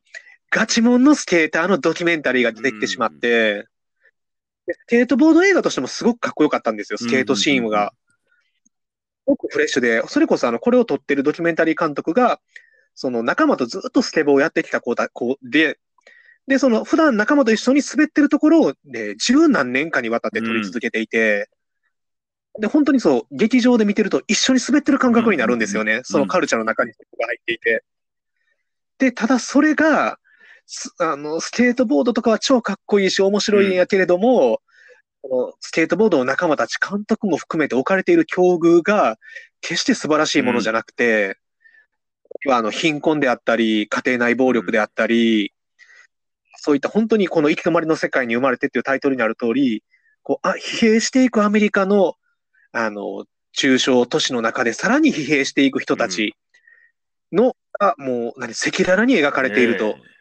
[0.50, 3.66] ガチモンのスケーターのドキュメンタリーが出てきてしまって、
[4.66, 7.92] でスケートボード映画としてもすごくかっこよかったんですよ、スケートシーンが。
[8.04, 12.40] すごくフレッシュで、それこそあの、これを撮ってるドキュメンタリー監督が、
[12.94, 15.78] その仲間とずっとスケボーをやってきた子だ、子で、
[16.46, 21.50] で、その普段仲間と一緒に滑ってるところを、ね、十何年間にわたって撮り続けていて、
[22.60, 26.00] で、本当にそう、劇場で見てると一緒に滑ってる感覚になるんですよね。
[26.04, 27.84] そのカルチャーの中にが入っていて。
[28.98, 30.25] で、ただそれが、す
[30.98, 34.60] あの、スケートボードとかは超かっこいいし面白いんやけれども、
[35.22, 39.18] このスケートボードの仲間たち、監督も含めて置かれている境遇が、
[39.60, 41.38] 決して素晴らしいものじゃなくて、
[42.50, 45.52] あの、貧困であったり、家庭内暴力であったり、
[46.56, 49.84] そういった本当にこの行き止まりの世界に生まれてっていうタイトルにある通り、
[50.22, 52.14] こう、あ、疲弊していくアメリカの、
[52.72, 56.34] あの、中小都市の中でさらに疲弊していく人たち
[57.32, 59.96] の、がもう、何、赤裸々に描かれていると。
[59.96, 60.15] ね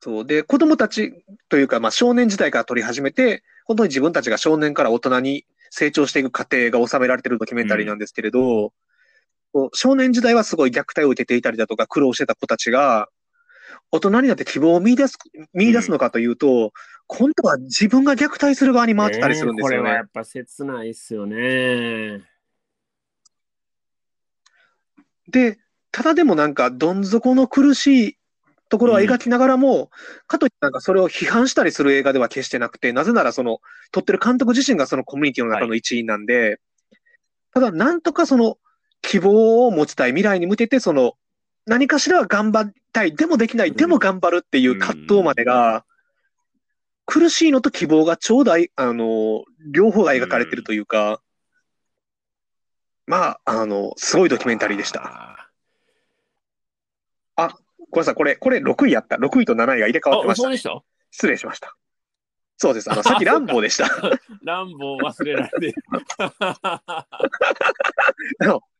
[0.00, 0.26] そう。
[0.26, 8.72] で、子供たちというか、まあ少年時代から撮り始めて、本当に自分たちが少年から大人に成長していく過程が収められているドキュメンタリーなんですけれど、
[9.52, 13.08] こう少年時代はすごい虐待を受けていたりだとか苦労してた子たちが、
[13.92, 15.18] 大人になって希望を見出す、
[15.52, 16.72] 見出すのかというと、
[17.06, 20.02] 今度は自分が虐待する側に回ってたりするんですよねこれはや。
[20.02, 22.24] っぱ切ないっすよね。
[25.28, 25.58] で、
[25.90, 28.16] ただでもなんか、どん底の苦しい
[28.70, 29.90] ところは描きながらも、
[30.28, 36.60] かといってなんかそれを批判したりする映画では決してなくて、なぜならその、撮ってる監督自身がそのコミュニティの中の一員なんで、
[37.52, 38.56] ただなんとかその、
[39.02, 41.14] 希望を持ちたい未来に向けて、その、
[41.66, 45.84] 何かしらは頑張りたい、でもできない、でも頑張るっていう葛藤までが、
[47.06, 51.20] 苦しいのと希望がちょうどあい、あの、両方が描かれてるというか、
[53.06, 55.50] まあ、あの、すごいドキュメンタリーでした。
[57.34, 57.56] あ
[57.90, 59.16] ごめんなさい、これ、これ6位やった。
[59.16, 60.42] 6位と7位が入れ替わってました。
[60.42, 60.82] そうでした？
[61.10, 61.74] 失礼しました。
[62.56, 62.92] そうです。
[62.92, 63.88] あの、さっきランボーでした。
[64.44, 65.74] ランボー忘れられてる。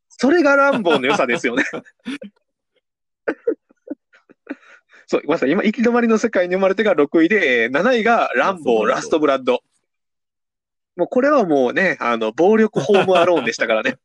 [0.09, 1.63] それがランボーの良さですよね。
[5.07, 5.51] そう、ごめんなさい。
[5.51, 9.61] 今、行き止まりの世界に生まれてが6位で、えー7位がランボー、ラストブラッド。
[10.95, 13.97] もうこれはもうね、あの、暴力ホームアローンでしたからね。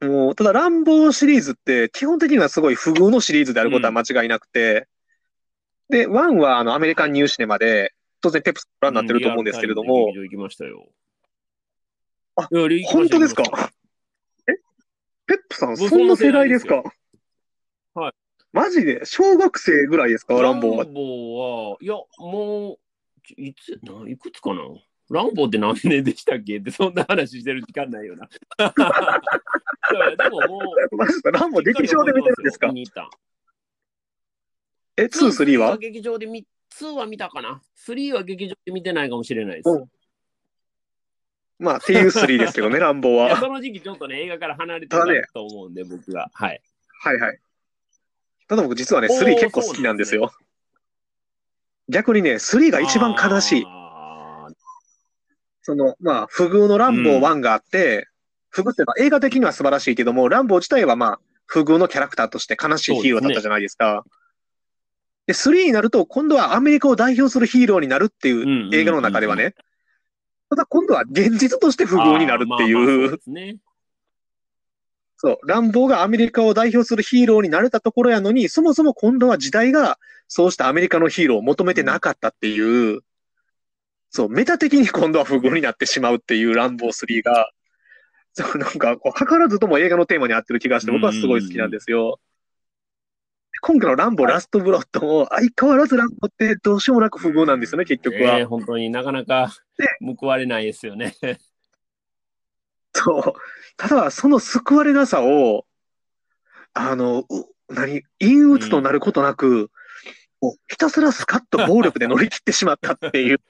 [0.00, 4.88] もう、ただ、ランボーシリーズって、基本的にはすごい不遇のシリーズであることは間違いなくて、
[5.88, 10.88] で、1はあの、アメリカンニューシネマで、当然ペプスご覧になってると思うんですけれども、リアルタイムで劇場行きましたよ。
[12.36, 12.42] あ
[12.92, 13.42] 本当ですか？
[14.46, 14.52] え？
[15.26, 16.82] ペップさん、僕そんな世代ですか？
[17.94, 18.12] はい。
[18.52, 19.04] マジで？
[19.04, 20.40] 小学生ぐらいですか？
[20.40, 20.84] ランボーは。
[20.84, 20.94] ラン。
[20.94, 22.78] ボーは、いや、もう、
[23.26, 24.62] ちいつ、ないくつかな？
[25.10, 26.58] ランボーって何年でしたっけ？
[26.58, 28.28] って、そんな話してる時間ないよな。
[29.92, 30.60] いやいやでもも
[30.92, 32.68] う、マジでラン劇場で見てるんですか？
[32.68, 33.10] 見に行ったん
[34.96, 35.76] え、2、3は？
[35.78, 36.46] 劇場で見、
[36.78, 39.70] 2は見たかな ?3 は劇場で見てないかもしれないです。
[39.70, 39.90] うん
[41.62, 43.36] まあ、っていう3ですけどね、ランボーいや、は。
[43.40, 46.30] その時期ちょっとね、映画から離れてたと思うんで、僕が。
[46.32, 46.62] はい。
[47.02, 47.38] はいはい。
[48.48, 50.32] ただ僕実はね、おー3結構好きなんですよ。
[51.90, 53.64] 逆にね、3が一番悲しい。
[53.66, 54.54] あー
[55.60, 58.08] その、まあ、不遇のランボー1があって、
[58.50, 64.04] 不遇っていうのは映画的には素晴らしいけども、ランボー自体はまあ、不遇のキャラクターとして悲しいヒーローだったじゃないですか。
[65.26, 69.54] で、3になると、今度はアメリカを代表するヒーローになるっていう映画の中ではね、
[70.48, 73.18] ただ今度は現実として不遇になるっていう。
[75.16, 83.00] そう、乱暴がアメリカを代表するヒーローになれたところやのに、そもそも今度は時代がそうしたアメリカのヒーローを求めてなかったっていう、
[84.08, 87.50] そう、メタ的に今度は不遇になってしまうっていう乱暴3が、
[88.32, 92.20] そう、なんか、こう、図らずとも映画のテーマに合ってる気がして、僕はすごい好きなんですよ。
[93.62, 98.38] 今回のランボーラストブロッドも相変わらずランボーってどうしようもなく不遇なんですよね、結局は。
[98.38, 99.52] えー本当になかなか
[100.18, 101.14] 報われないですよね。
[102.94, 103.22] そう。
[103.76, 105.66] ただ、その救われなさを、
[106.72, 107.24] あの、う
[107.68, 109.70] 何、陰鬱となることなく、
[110.40, 113.40] もうひたすらスカッと暴力で乗り切ってしまったっていう。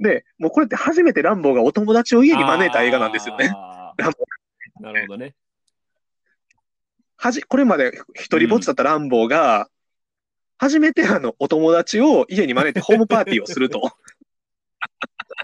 [0.00, 3.50] で、もうこれって初めてランボーがお友達を家に招いた映画なんですよね。
[4.80, 5.34] なるほどね。
[7.16, 9.68] はじ、これまで一人ぼっちだったランボーが、
[10.56, 13.92] 初めてあの、お友達を家に招いてホームパーティーをすると。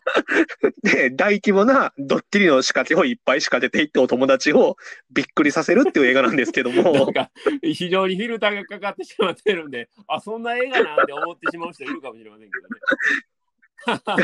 [0.83, 4.77] で、大規模なドッキリの仕掛けをいっぱい仕掛けていってお友達を
[5.11, 7.31] びっくりさせるっていう映画なんですけど なんも、か、
[7.62, 12.69] 非常にフィルターがかかってしまってるんで、あ、そんな映画なんて思ってしまう人いるかもしれませんけどね。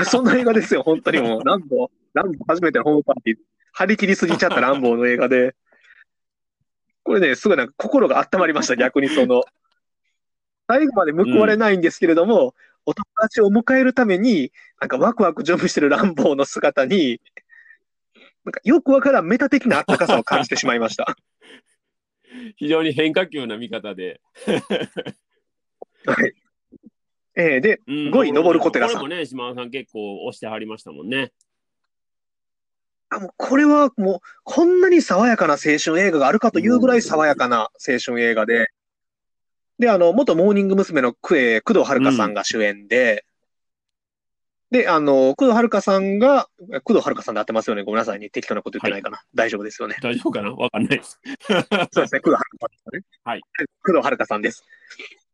[0.05, 1.45] そんな映画ですよ、本当にもう。
[1.45, 3.39] ランボー、ランボー初めてのホームパーティー、
[3.73, 5.55] 張り切りすぎちゃった ランボーの映画で、
[7.03, 9.43] これね、すごいなんか心が温まりました、 逆にその。
[10.69, 12.55] 最後まで報われないんですけれども、
[12.87, 17.21] お友達を迎えるために、なんかワクワク準備してるランボーの姿に、
[18.45, 21.17] なんかよくわからんメタ的なあったかさを感じてしまいました。
[22.57, 24.21] 非常に変化球な見方で。
[24.47, 26.35] はい。
[27.41, 31.33] えーで、うん5位登る小寺さんこれもね、島田さん結構押してはりましたもんね。
[33.09, 38.69] あ、もうこれはもう、こんなに爽やかな青春映画があるかというぐらい爽やかな青春映画で、
[39.79, 41.01] で、あの、元モーニング娘。
[41.01, 43.25] のクエ、工藤遥さんが主演で、
[44.71, 46.49] で、あの、工藤遥さんが、
[46.85, 47.83] 工藤遥さんで合ってますよね。
[47.83, 48.29] ごめんなさいね。
[48.31, 49.23] 適当なこと言ってないかな。
[49.35, 49.97] 大丈夫ですよね。
[50.03, 50.53] 大丈夫かな？
[50.53, 51.19] わかんないです。
[51.49, 52.21] そうですね。
[52.21, 52.45] 工藤遥
[52.85, 53.05] さんね。
[53.25, 53.41] はい。
[53.85, 54.65] 工藤遥さんです。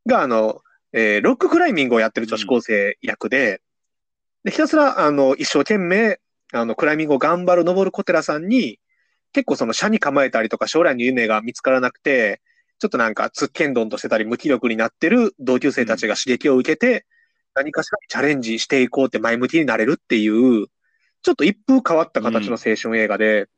[0.07, 0.63] が、あの、
[0.97, 3.61] えーロッククライミングをやってる女子高生役で、
[4.45, 6.21] で、ひたすら、あの、一生懸命、
[6.55, 8.81] あの、クライミングを頑張る登る小寺さんに、
[9.33, 12.41] 結構その、社に構えたりとか、将来の夢が見つからなくて、
[12.79, 17.05] ちょっとなんか、つっけんどんとしてたり、無気力になってる同級生たちが刺激を受けて、
[17.55, 20.67] 何かしらにチャレンジしていこうって前向きになれるっていう、
[21.21, 23.49] ちょっと一風変わった形の青春映画で、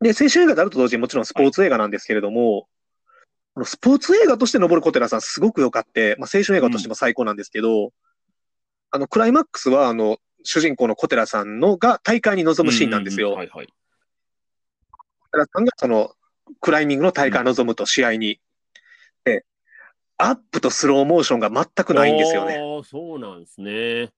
[0.00, 2.66] で、青春映画であると同時にもちろんスポーツ映画なんですけれども、
[3.54, 7.92] このスポーツ映画として登る小寺さんすごく良かって、まあ、青春映画としても最高なんですけど、
[8.90, 13.32] あの、クライマックスは、あの、主人公の小寺さんのが大会に臨むシーンなんですよ。
[13.32, 13.66] うはいはい。
[13.66, 16.12] 小寺さんがその、
[16.60, 18.40] クライミングの大会に臨むと試合に。
[19.24, 19.44] で、
[20.16, 22.54] アップとスローモーションが全くないんですよね。
[22.56, 24.10] ああ、そうなんですね。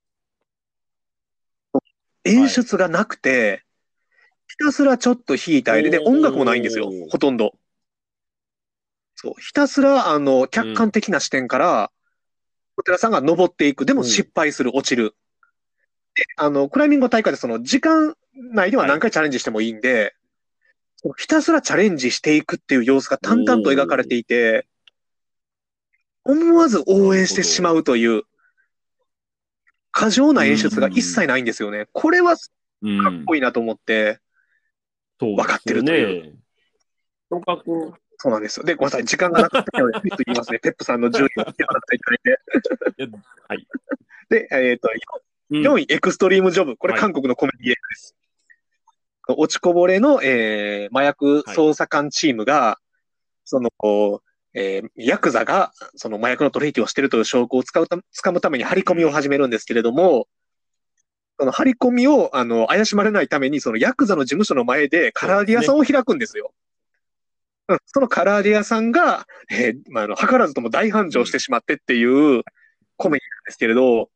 [2.25, 3.65] 演出がなくて、
[4.49, 6.91] ひたすらちょっと弾いたりで、おー音楽もないんですよ。
[7.11, 7.55] ほとんど。
[9.25, 11.91] そう、ひたすら、あの、客観的な視点から、
[12.77, 13.87] お寺さんが登っていく。
[13.87, 15.15] でも失敗する、落ちる。
[16.15, 20.15] で、あの、クライミングの大会でその、時間内では何回チャレンジしてもいいんで、
[21.17, 24.67] ひたすらチャレンジしていくっていう様子が淡々と描かれていて、
[26.25, 28.25] 思わず応援してしまうという、
[29.91, 31.87] 過剰な演出が一切ないんですよね。
[31.93, 32.43] これはか
[32.83, 34.19] うんっこいいなと思って、
[35.19, 36.39] 分かってるというですよね。
[37.31, 38.65] とかくそうなんですよ。
[38.65, 40.59] で、ごめんなさい、時間がなかったので、言いますね。
[40.59, 43.17] ペップさんの順位を言ってもらっていただいて。
[43.49, 43.67] はい。
[44.31, 44.89] で、えっ、と、
[45.51, 46.75] うん4位、エクストリームジョブ。
[46.79, 48.17] これはい韓国のコメディ映画です。
[49.29, 52.79] 落ちこぼれの、えー麻薬捜査官チームが、
[53.45, 60.29] その、こうえーヤクザが、その麻薬の取引をしているという証拠を使うた掴むために張り込みを始めるんですけれども、
[61.39, 66.55] その張り込みを、あの、怪しまれないために、そのヤクザの事務所の前で唐揚げ屋さんを開くんですよ。
[67.69, 72.43] うん、その唐揚げ屋さんが、えーまあ、あの、図らずとも大繁盛してしまってっていう
[72.97, 74.11] コメディなんですけれど、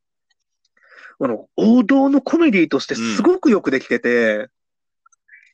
[1.21, 4.49] あの、王道のコメディとしてすごくよくできてて、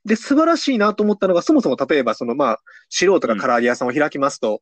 [0.04, 4.62] で、素晴らしいなと思ったのが、そもそも例えば、その、まあ、素人が唐揚げ屋さんを開きますと、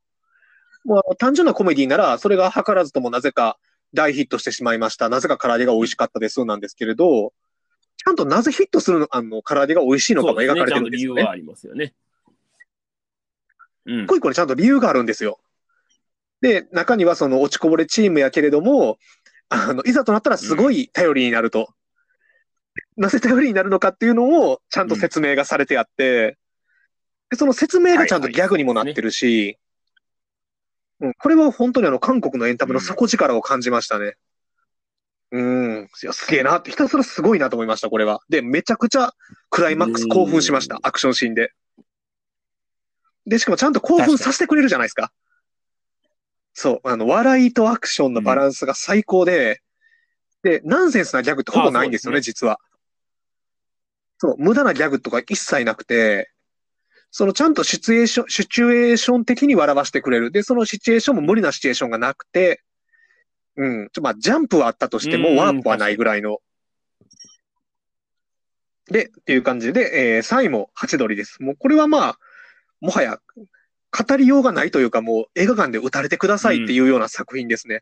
[0.86, 3.58] もうあの単純なコメディなら、それが図らずともなぜか
[3.93, 5.10] 大ヒットしてしまいました。
[5.10, 7.34] なぜか唐揚げが美味しかったですなんですけれど、
[7.98, 11.22] ちゃんとなぜヒットするの、あの、唐揚げが美味しいのかも描かれてるんですよね。
[11.22, 11.93] そうですね理由はありますよね。
[13.86, 14.08] うん一。
[14.08, 15.39] 個一個にちゃんと理由があるんですよ。
[16.41, 18.98] で、中にはその落ちこぼれチームやけれども、
[19.50, 21.69] あの、いざとなったらすごい頼りになると。
[22.98, 26.38] なぜ頼りになるのかっていうのをちゃんと説明がされてあって、
[27.30, 29.58] でその説明がちゃんとギャグにもなってるし、
[31.00, 34.15] うん、これは本当にあの韓国のエンタメの底力を感じましたね。
[35.32, 38.19] うん、いや、すげえなって、ひたすらすごいなと思いました、これは。
[38.30, 39.13] で、めちゃくちゃ
[39.50, 41.52] クライマックス興奮しましたう、んアクションシーンで。
[43.26, 45.12] で、しかもちゃんと興奮させてくれるじゃないですか。
[46.54, 49.62] そう、あの、笑いとアクションのバランスが最高で、
[50.44, 52.60] で、ナンセンスなギャグってほぼないんですよね、あそう実は。
[54.18, 56.32] そう、無駄なギャグとか一切なくて、
[57.12, 60.32] そのちゃんとシチュエーション、シチュエーション的に笑わせてくれる。
[60.32, 62.62] で、そのシチュエーションも無理なシチュエーションがなくて、
[63.56, 66.40] うん、ちょまあ、ジャンプはあったとしてうんも、ワープはないぐらいの。
[68.88, 71.42] で、っていう感じで、えー、3位もハチドリです。
[71.42, 72.18] もうこれはまあ、
[72.84, 73.17] もはや、
[73.98, 77.82] 語りようがないというか、もう映画館で撃たれてくださいっていうような作品ですね。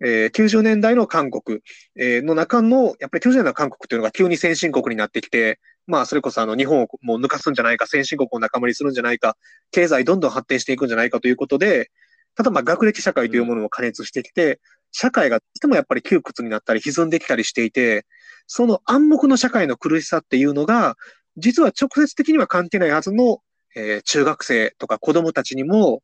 [0.00, 1.60] えー90年代の韓国、
[1.96, 9.38] えーの中の、やっぱり90年代の韓国っていうのが急に先進国になってきて、まあ、それこそあの、日本をもう抜かすんじゃないか、先進国を仲間にするんじゃないか、
[9.70, 11.90] 経済どんどん発展していくんじゃないかということで、
[12.36, 14.60] ただまあ、学歴社会というものも加熱してきて、
[14.92, 18.04] 社会がどうしてもやっぱり窮屈になったり、歪んできたりしていて、
[18.46, 20.96] その暗黙の社会の苦しさっていうのが、
[21.38, 23.40] 実は直接的には関係ないはずの、
[23.78, 26.02] えー中学生とか子供たちにも、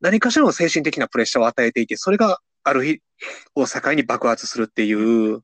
[0.00, 3.00] 何かしらの精神的なプレッシャーを与えていて、それがある日
[3.56, 5.40] を境に爆発するっていう、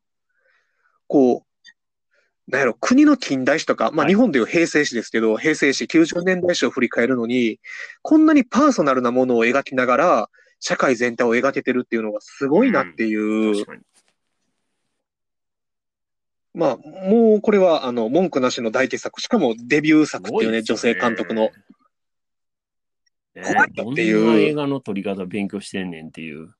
[1.08, 7.58] こう、なんやろ、国の近代史とか、まあはい日本でいう平成史ですけど、平成史、90年代史を振り返るのに、
[8.02, 13.82] こんなにパーソナルなものを描きながら、社会全体を描けてるっていうのがすごいなっていう、確かに。
[16.54, 21.50] まあ、もうこれは、あの、文句なしの大傑作、しかもデビュー作っていうね、女性監督の。。
[23.34, 26.54] ね怖いなっていう映画の撮り方勉強してんねんっていう。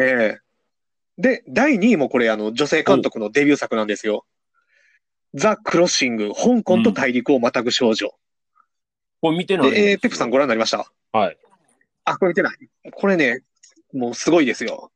[0.00, 0.40] ええ
[1.18, 4.24] で、第2位もこれ、あの、女性監督のデビュー作なんですよ。
[5.34, 8.10] ザ・クロッシング、香港と大陸をまたぐ少女。
[9.20, 9.68] これ見てない？
[9.74, 10.92] えーペップさんご覧になりました？
[11.12, 11.38] はい。
[12.04, 12.58] あ、これ見てない。
[12.92, 13.42] これね、
[13.92, 14.92] もうすごいですよ。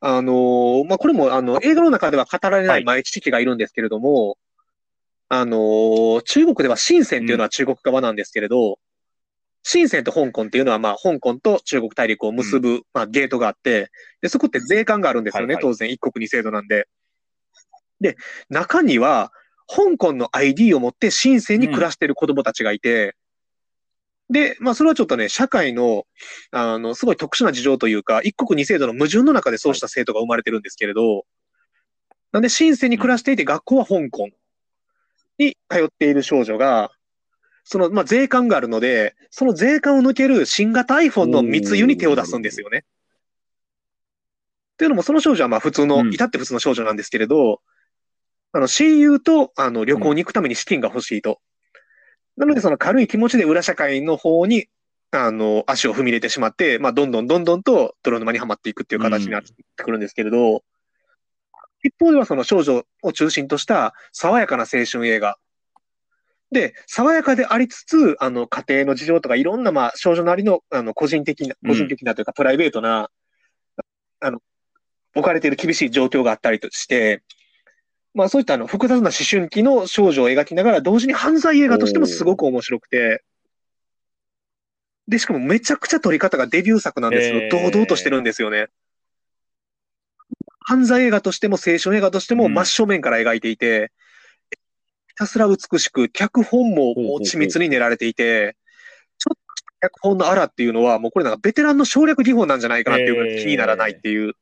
[0.00, 4.38] あのーまあ、これも、あの、映画の中では語られなはいい前知識がいるんですけれども、
[5.28, 8.78] あのー中国では深センっていうのは中国側なんですけれど、
[9.62, 13.90] 深センと香港っていうのは、まあ、香港と中国大陸を結ぶ、まあ、ゲートがあって、
[14.22, 15.56] で、そこって税関があるんですよね。
[15.60, 16.88] 当然、一国二制度なんで。
[18.00, 18.16] で、
[18.48, 19.32] 中には、
[19.66, 23.16] 香港の ID を持って深センに暮らしている子供たちがいて、
[24.30, 26.04] で、まあ、それはちょっとね、社会の、
[26.50, 31.24] あの、すごい特殊な事情というか、一国二制度の矛盾の中でそうした生徒が生まれてるんですけれど、
[32.32, 34.28] なんで、深センに暮らしていて、学校は香港
[35.38, 36.90] に通っている少女が、
[37.64, 42.78] その、まあ、税関があるので、その税関を抜ける新型 iPhone の密輸に手を出すんですよね。
[42.78, 47.60] っていうのも、その少女はまあ普通の、うん至って普通の少女なんですけれど、
[48.52, 51.40] あの、親友と、あの、旅行に行くために資金が欲しいと。
[52.38, 54.68] なので、その軽い気持ちで裏社会の方に、
[55.10, 60.62] あの、足を踏み入れてしまって、まあ、どんどんどんどんと泥沼にはまっていくっていう形になってくるんですけれど、
[61.82, 65.36] 一方ではその少女を中心とした爽やかな青春映画。
[66.52, 73.10] で、爽やかでありつつ、あの、家庭の事情とかいろんな、まあ、少女なりの、あの、個人的な、個人的なというか、プライベートな、
[74.20, 74.40] あの、
[75.16, 77.22] 置かれている厳しい状況があったりとして、
[78.18, 83.22] まあ、そういったあの、複雑な思春期の少女を描きながら、同時に犯罪映画としてもすごく面白くて、
[85.06, 87.42] で、しかもめちゃくちゃ撮り方がデビュー作なんですよ。
[87.42, 88.66] へー堂々としてるんですよね。
[90.58, 93.92] 犯罪映画としても青春映画としてもうん真正面から描いていて、
[95.06, 98.56] ひたすら美しく、脚本も緻密に練られていて、
[99.18, 104.34] ちょっと脚本のあらっていうのは、もうこれなんかベテランの省略技法なんじゃないかなっていうぐらい気にならないっていう。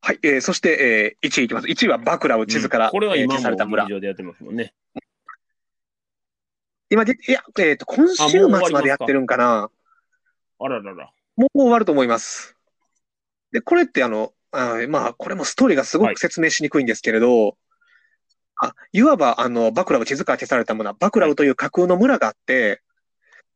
[0.00, 1.66] はい、えー、そして、えー、1位いきます。
[1.66, 4.72] 1位はバクラウ地図から、えーこれは今消された村でやってますもんね。
[6.90, 9.70] 今で、いや、えっ、と、今週末までやってるんかな。
[10.60, 11.10] あららら。
[11.36, 12.56] もう終わると思います。
[13.52, 17.56] で、これってあの、あーまあ、これもストーリーがすごはいく説明しにくいんですけれど、
[18.60, 22.82] あ、いわば、あの、バクラウ地図から消された村、バクラウという架空の村があって、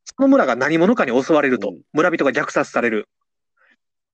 [0.04, 3.08] その村が何者かに襲われるとうん、村人が虐殺される。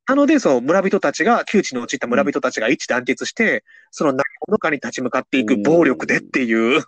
[0.08, 6.82] なので、その村人たちが、窮地に陥った村人たちが一致団結して、その何者かに立ち向かっていく暴力でっていう、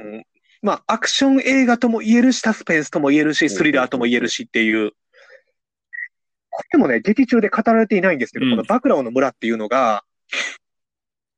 [0.00, 0.24] うん。
[0.60, 4.90] まあ、アクション映画とも言えるし、サスペンスとも言えるし、スリラーとも言えるしっていう、
[6.50, 8.50] これもね、劇中で語られていないんですけど、うん。
[8.50, 10.02] このバクラオの村っていうのが、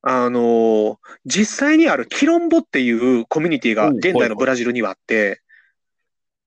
[0.00, 0.96] あのー
[1.26, 3.96] 実際にあるキロンボっていうコミュニティがうん。
[3.96, 5.42] 現代のブラジルにはあって、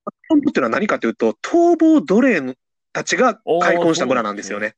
[0.06, 2.56] キロンボっていうのは何かというと、逃亡奴隷
[2.98, 4.76] たちが開墾した村なんですよね。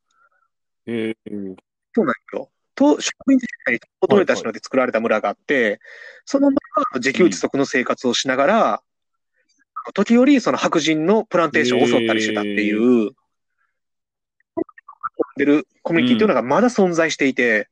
[0.85, 1.15] へえ。
[1.93, 2.49] そうなんですよ。
[2.75, 5.79] と植民地時代に逃亡奴隷たちので作られた村があって、
[6.25, 8.83] その村は自給自足の生活をしながら、
[9.93, 13.11] 時折その白人のプランテーションを襲ったりしてたっていう、
[15.37, 17.69] でるコミュニティというのがまだ存在していて、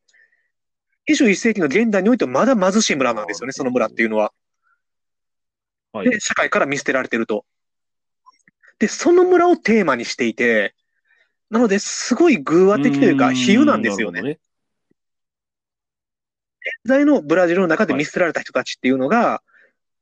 [1.10, 4.32] 21世紀の現代においてまだ貧しい村なんですよね、その村っていうのは。
[5.91, 6.10] はい。
[6.10, 7.45] で、社会から見捨てられてると。
[8.80, 10.76] で、その村をテーマにしていて、
[11.50, 14.22] なので、すごい偶話的というか、比喩なんですよね。
[14.22, 14.40] ね。
[16.62, 19.42] 現在のブラジルの中で見捨てられた人たちっていうのが、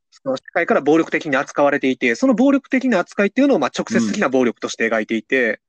[0.10, 5.62] その社会から暴力的に扱われていて、その暴力的な扱いっていうのをまあ直接的な暴力として描いていて、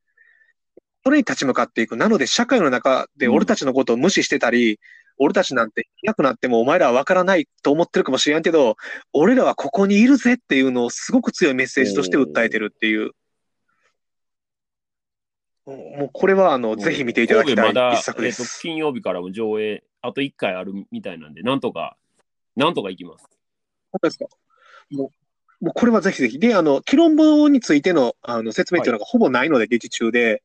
[1.04, 1.96] それに立ち向かっていく。
[1.96, 4.80] なので、社会の中で俺たちのことを無視してたり、
[5.18, 8.76] 俺たちなんていなくなってもお前らは分からないと思ってるかもしれんけど、
[9.12, 13.12] 俺らはここにいるぜっていうのをすごく強いメッセージとして訴えてるっていう。
[15.66, 18.60] もうこれはあの、ぜひ見ていただきたい一作でえっとす。
[18.60, 21.96] 金曜日からも上映、あと1回あるみたいなんで、なんとか、
[22.54, 23.24] なんとか行きます。
[23.90, 24.26] 本当ですか？
[24.90, 25.10] も
[25.60, 26.38] う、もうこれはぜひぜひ。
[26.38, 30.44] で、あの、キロンボについてのあの説明っていうのがほぼないので、劇中で。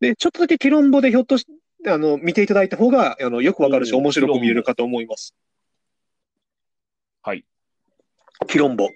[0.00, 1.46] で、ちょっとだけキロンボでひょっとし
[1.86, 5.34] あの、見ていただいた方が、あの、よくわかるし、面白く見えるかと思います。
[7.22, 7.44] はい。
[8.46, 8.88] キロンボ。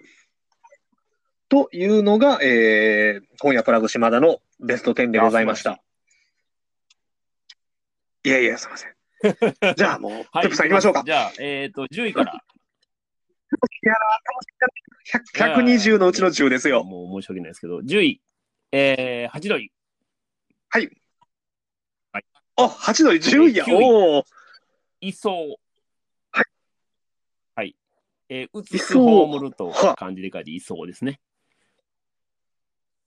[1.49, 5.83] というのが、えー、今夜プラグ島田のベスト10でございましいやた。
[8.25, 8.95] いやいや、すいません。
[9.77, 10.49] じゃあもう、はい。
[10.49, 11.03] プさん行きましょうか。
[11.05, 12.45] じゃあ、えっ、と、10位から。
[15.35, 16.85] 100 120のうちの10ですよ。
[16.85, 18.23] もう申し訳ないですけど、10位、
[18.73, 19.73] えー、8度位、
[22.59, 23.65] あ、8度10位や。
[23.69, 24.25] えー9位おお。
[25.01, 25.33] 位相。
[25.33, 26.45] はい。
[27.55, 27.77] はい。
[28.29, 31.21] えー、移す、位相葬るとは漢字で書いて位相ですね。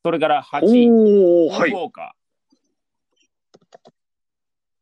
[0.03, 1.79] それから8位、おお、はい福。
[1.79, 2.15] 岡。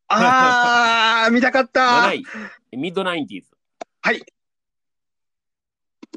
[0.07, 2.24] あー、 見たかった7。
[2.72, 3.49] 位、ミッドナインティーズ。
[4.01, 4.22] はい。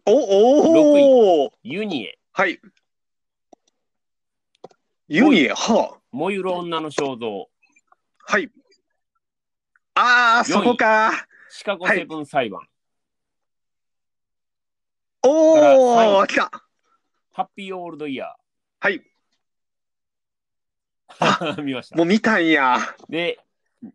[0.05, 2.18] おおーユニエ。
[2.32, 2.61] はい。
[5.09, 6.00] ユニエ、はあ。
[6.11, 7.48] 燃ゆる女の肖像。
[8.33, 8.51] はい。
[9.95, 11.26] あー、四位そこか。
[11.51, 12.66] シカゴセブン裁判。
[15.22, 16.51] おはー、来た。
[17.35, 18.35] ハッピーオールドイヤ
[18.80, 19.03] はい。
[21.11, 21.61] ー。
[21.62, 22.05] 見ましたも。
[22.05, 22.78] う見たんや。
[23.07, 23.39] で、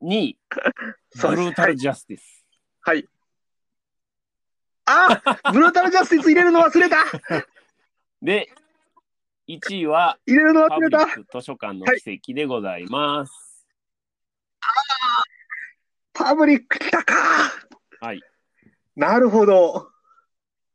[0.04, 0.40] 2位、
[1.20, 2.46] ブルータルジャスティス。
[2.82, 3.10] はい。
[4.86, 6.98] あー、 ブルータルジャスティス入れるの忘れた。
[8.22, 8.54] で、
[9.48, 11.08] 1位は入れるのパ忘れた。
[11.08, 13.47] 図書館の奇跡でございます。
[16.18, 17.14] パブリック来たか。
[18.02, 18.22] はい。
[18.96, 19.90] なるほど。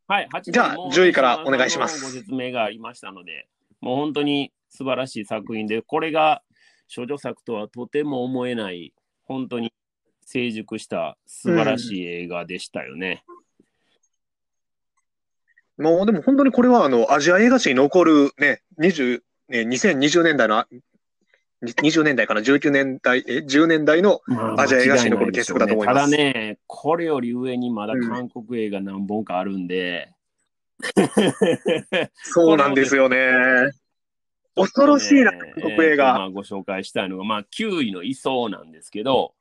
[0.07, 3.49] はい、8位じゃあもう10位からお願いしますご説明がありましたので、
[3.81, 6.43] もう本当に素晴らしい作品で、これが
[6.87, 8.93] 少女作とはとても思えない、
[9.25, 9.73] 本当に
[10.25, 13.25] 成熟した素晴らしい映画でしたよね。
[15.79, 20.69] もうでも本当にこれはあのアジア映画史に残るね、20ね2020年代のあ
[21.63, 25.97] 20年代かな ?19 年代、え、10年代のまアジア映画史に残る傑作だと思います。
[25.97, 30.13] ただね、これより上にまだ韓国映画何本かあるんで。
[32.15, 33.31] そうなんですよね。
[34.55, 39.35] 恐ろしいな、ね韓国映えーご紹介したいのが、まあ、9位の位相なんですけど、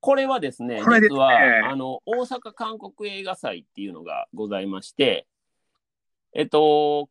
[0.00, 1.00] これはですね、すね。
[1.00, 1.30] 実は
[1.68, 5.26] あの大阪韓国映画祭っていうのがございまして、
[6.32, 7.08] えっと、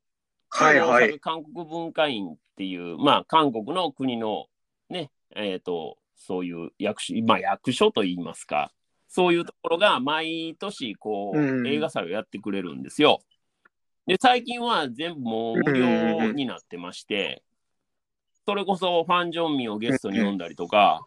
[0.49, 1.19] はいはい。
[1.19, 4.47] 韓国文化院っていう、まあ、韓国の国の
[4.89, 8.71] ね、えっと、そういう役所、まあ、役所といいますか、
[9.07, 13.19] そういうところが毎年こう、うん映画祭をやってくれるんですよ。
[14.07, 17.43] で、最近は全部もう無料になってまして、
[18.45, 21.01] それこそファン・ジョンミンをゲストに呼んだりとか、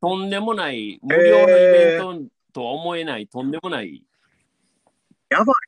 [0.00, 4.04] とんでもない、無料のイベントとは思えない、とんでもない。
[5.30, 5.67] やばい。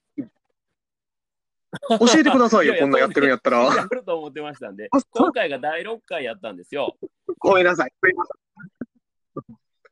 [1.88, 3.62] 教えてくださいよ、いやいやこんなんやってるんやったら。
[3.64, 6.96] やると思ってましたんで今回が第6回やったんですよ。
[7.38, 7.92] ごめんなさい。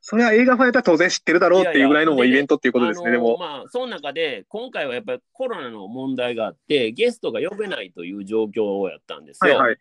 [0.01, 3.37] それは映画ファンやったら当然知ってるだろうっていうぐらいのイベントっていうことですね、あのでも。
[3.37, 9.57] まあ、その中で、今回はやっぱりコロナの問題があって、ゲストが呼べないという状況をやったんですよ。
[9.57, 9.77] はいはい。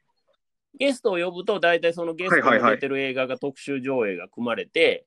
[0.79, 5.07] ゲストを呼ぶと、大体そのゲストが出てる映画が特集上映が組まれて、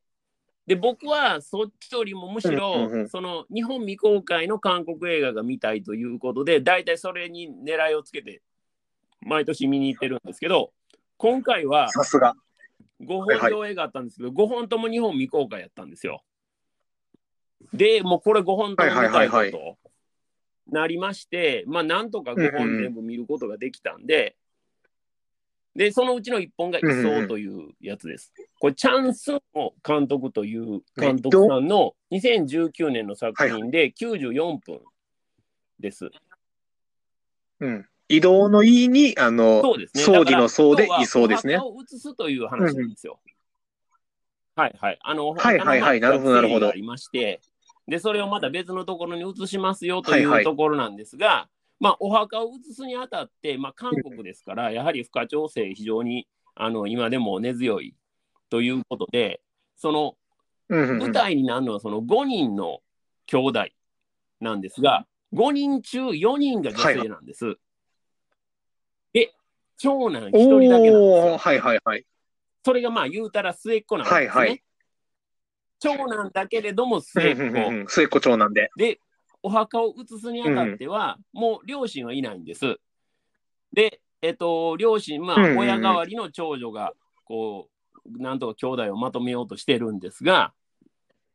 [0.71, 8.41] で、僕はそっちよりもむしろ、その日本未公開の韓国映画が見たいということで、大体それに狙いをつけて、
[9.19, 10.71] 毎年見に行ってるんですけど、
[11.17, 12.35] 今回はさすが。
[13.01, 16.23] 5本上映があったんですけど、5本とも日本未公開やったんですよ。
[17.73, 19.77] で、もうこれ5本とも見たいはいはいはいなと
[20.67, 24.37] なりまして、まあなんとか5本全部見ることができたんで、
[25.75, 28.33] で、そのうちの1本が「イソー」というやつです。
[28.59, 34.81] これ、チャンスの監督という監督さんの2019年の作品で94分
[35.79, 36.11] です。
[37.59, 37.87] うん。
[38.09, 40.03] 移動の意に、あの、そうですね。
[40.03, 43.21] 葬儀の葬でだからいそうですねを移すという話なんですよ。
[44.55, 44.99] はいはい。
[45.01, 47.39] あの、はいはいはいなるほどなるほどまありまして、
[47.87, 51.47] で、それをまた別のところに移しますよといはいはいうところなんですが、
[51.81, 57.95] まあ、お墓を移すにあたって、まあ、韓国ですから、やはり付加調整、非常にあの今でも根強い
[58.51, 59.41] ということで、
[59.75, 60.15] その
[60.69, 62.81] 舞台になるのはその5人の
[63.25, 63.65] 兄弟
[64.39, 67.57] なんですが、5人中4人が女性なんです。
[69.11, 69.33] で、
[69.77, 71.01] 長男1人だけなん
[71.33, 72.05] ですはいはいはい。
[72.63, 74.27] それがまあ言うたら末っ子なんですね。
[74.27, 74.63] はいはい
[75.79, 77.41] 長男だけれどもうん末っ子。
[77.41, 78.69] うん末っ子長男で。
[78.77, 78.99] で、
[79.43, 82.77] お墓を移すにあたっては、もう両親はいないんです。
[83.73, 86.93] で、えっと、両親、まあうんうんうん、親代わりの長女が、
[87.25, 87.69] こ
[88.05, 90.53] う、なんとか兄弟をまとめようとしてるんですが、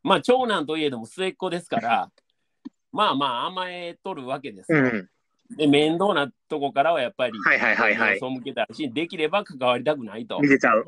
[0.03, 2.11] まあ、長男といえども末っ子ですから、
[2.93, 4.79] まあまあ、甘えとるわけですよ。
[4.79, 5.11] うん。
[5.57, 10.49] で、面倒なとこからはやっぱり、はいはいはいはい背けたいし、できれば関わりたくないと見。
[10.49, 10.85] せちゃう。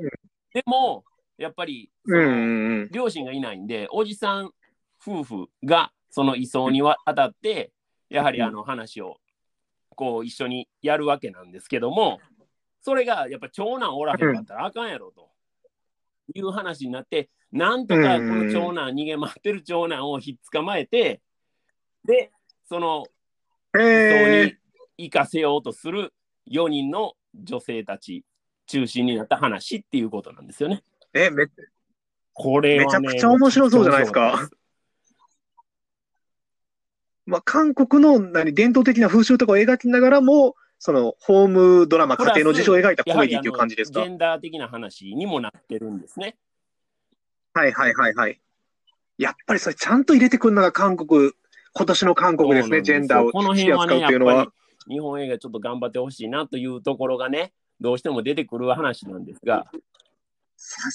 [0.54, 1.04] でも、
[1.36, 2.88] やっぱり、そのうんうんうん。
[2.90, 4.52] 両親がいないんで、おじさん
[5.00, 7.72] 夫婦がその移送にわ当たって、
[8.08, 9.18] やはりあの話を
[9.90, 12.20] こう一緒にやるわけなんですけども、
[12.80, 15.30] それがやっぱ長男おらへんかったらあかんやろと。
[16.34, 21.22] いう話になって、なんとかこの長男、逃げ回ってる長男をひっ捕まえて、
[22.04, 22.30] で、
[22.68, 23.06] その
[23.74, 24.54] 移送へに
[24.98, 26.12] 行かせようとする
[26.50, 28.24] 4人の女性たち
[28.66, 30.82] 中心になった話っていうことなんですよね。
[31.14, 31.24] え。
[31.24, 31.46] え、め、
[32.34, 34.56] これは、ね、めちゃくちゃ面白そうじゃないですかめちゃくちゃ面白った
[37.28, 44.00] まあ、韓国の何伝統的な風習とかを描きながらも、その、ホームドラマ、家庭の事情を描いたコメディっていう感じですか？
[44.00, 46.36] ジェンダー的な話にもなってるんですね。
[47.52, 48.40] はいはいはいはい。
[49.18, 51.32] やっぱりそれちゃんと入れてくるのが韓国、
[51.74, 54.52] 今年の韓国ですね、ジェンダーをこの取り辺はね、扱うっていうのはやっぱ。
[54.86, 59.66] り日本映画ちょっと頑張ってほしいなというところがね、どうしても出てくる話なんですが、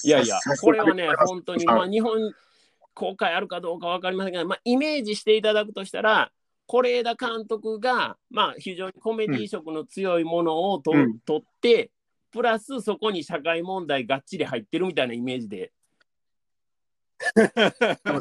[0.02, 2.32] いやいや、これはね、本当に、まあ、日本
[2.94, 6.30] 公開あるかどうか分かりませんが、まあ、イメージしていただくとしたら、
[6.66, 11.90] 是枝監督が、まあ、非常にコメディ色の強いものをと、うん取って、
[12.30, 15.72] プラスそこに社会問題がっちり入ってるみたいなイメージで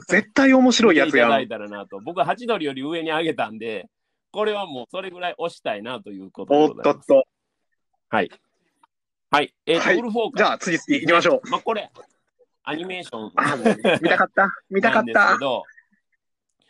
[0.07, 1.27] 絶対面白いやつやん。
[1.27, 1.99] いただいたらなと。
[1.99, 3.89] 僕はハチドリより上に上げたんで、
[4.31, 6.67] これはもうそれぐらい押したいなということでお。
[6.67, 7.23] っとっと。
[8.09, 8.31] はい。
[9.31, 9.53] はい。
[9.65, 10.37] えっ、と、はいウルフォーカー。
[10.37, 11.49] じゃあ次々行きましょう。
[11.49, 11.89] まあ、これ、
[12.63, 13.31] アニメーション
[14.01, 14.47] 見たかった？
[14.69, 15.33] 見たかった？
[15.33, 15.39] け。
[15.39, 15.63] ど、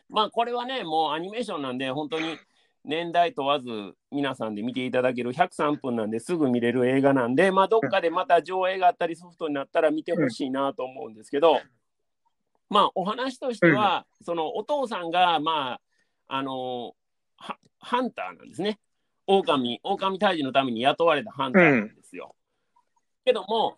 [0.09, 2.37] まあ、これはね、もうアニメーションなんで、本当に
[2.83, 11.61] 年代問わず皆さんで見ていただける103分なんですぐ見れる映画なんで、まあ、どっかでまた上映があったりソフトになったら見てほしいなと思うんですけど、
[12.69, 15.73] まあ、お話としては、そのお父さんが、ま
[16.27, 16.95] あ、あの
[17.37, 18.79] はハンターなんですね。
[19.27, 22.35] 狼、狼退治のために雇われたハンターなんですよ。
[23.23, 23.77] けども、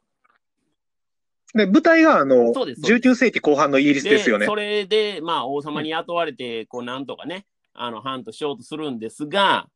[1.56, 3.10] で、舞台があの、そうですそうです。
[3.10, 4.45] 19世紀後半のイギリスですよね。
[4.45, 9.68] それで、まあ、王様に雇われて、こう、なんとかね、あの、ハントしようとするんですが、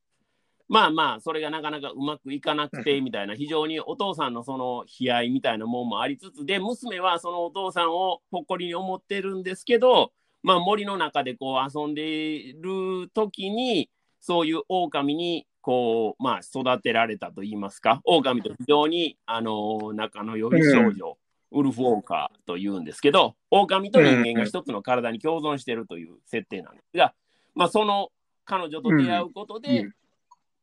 [0.68, 10.12] まあまあ、それがなかなかうまくいかなくて、みたいな、非常にお父さんのその悲哀みたいなもんもありつつで、娘はそのお父さんを誇りに思ってるんですけど、
[10.44, 21.18] まあ、森の中でこう遊んでいる時に、そういう狼にこう、まあ、育てられたといいますか、狼と非常にあの仲の良い少女、
[21.52, 27.14] ウルフ・ウォーカーというんですけど、狼と人間が一つの体に共存しているという設定なんですが、
[27.56, 28.10] まあ、その
[28.46, 29.94] 彼女と出会うことで、うん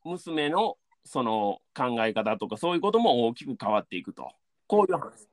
[0.07, 4.31] 娘のその考え方とか、そういうことも大きく変わっていくと。
[4.67, 5.29] こういう話。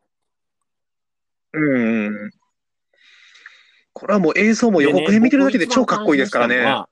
[1.54, 2.32] うんうん。
[3.93, 6.56] これはもう映像も予告編見てるだけで超かっこいいですからね。
[6.56, 6.89] 僕一番感心したのは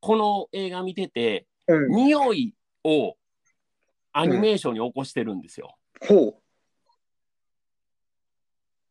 [0.00, 1.90] この映画見てて、うん。
[1.90, 3.16] 匂いを
[4.12, 5.76] アニメーションに起こしてるんですよ。
[6.06, 6.34] ほう。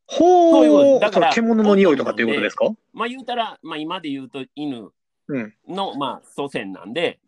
[0.08, 0.99] そういう。
[0.99, 2.70] だから獣の匂いとかっていうことですか？
[2.93, 4.91] まあ言うたら、まあ今で言うと犬
[5.28, 5.53] うん。
[5.68, 7.20] の、まあ祖先なんで、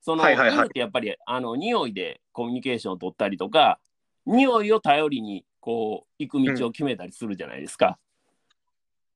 [0.00, 3.78] その、はいはいはい犬ってやっぱりあの匂いでコミュニケーションを取ったりとか、
[4.26, 7.98] 匂いを頼りにこう行く道を決めたりするじゃないですか。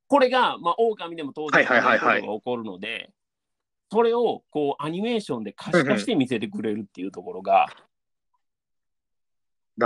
[0.07, 3.11] これが、まあ、狼でも当然はいことが起こるので、
[3.93, 7.67] それをこうアニメーションで可視化して見せてくれるっていうところが、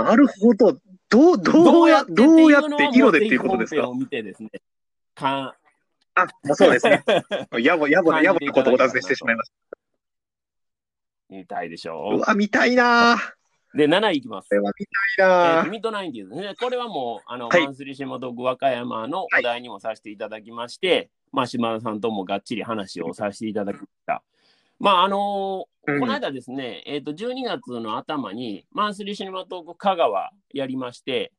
[0.03, 0.77] なるほど。
[1.09, 3.87] どう、どうや、どうやって色でっていうことですか？
[3.95, 4.49] 見てですね、
[5.13, 5.55] か
[6.15, 7.03] あ、そうですね。
[7.61, 9.51] やぼ、やぼな、やぼなことをお尋ねしてしまいまし
[11.29, 11.91] 見たいでした。
[11.91, 13.77] うょわ、見たいなぁ。
[13.77, 14.55] で、7位いきますこ。
[14.55, 15.61] れは見たいえなぁ。
[15.61, 16.55] ーとミッドナインティーズね。
[16.59, 24.23] これはもう、あの、はいマンスリーシネマトーク和歌山のお題にもさせていただきまして、まあ、島田さんともがっちり話をさせていただきました。
[24.79, 25.99] まあ、あのーうん。
[25.99, 31.31] この間ですね、えっ、と、12月の頭に、マンスリーシネマトーク香川やりまして、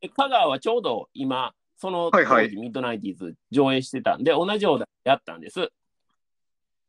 [0.00, 2.46] で香川はちょうど今、その当時、はい。
[2.46, 5.70] はいミッドナインティーズ上映してたんで、同じお題やったんです。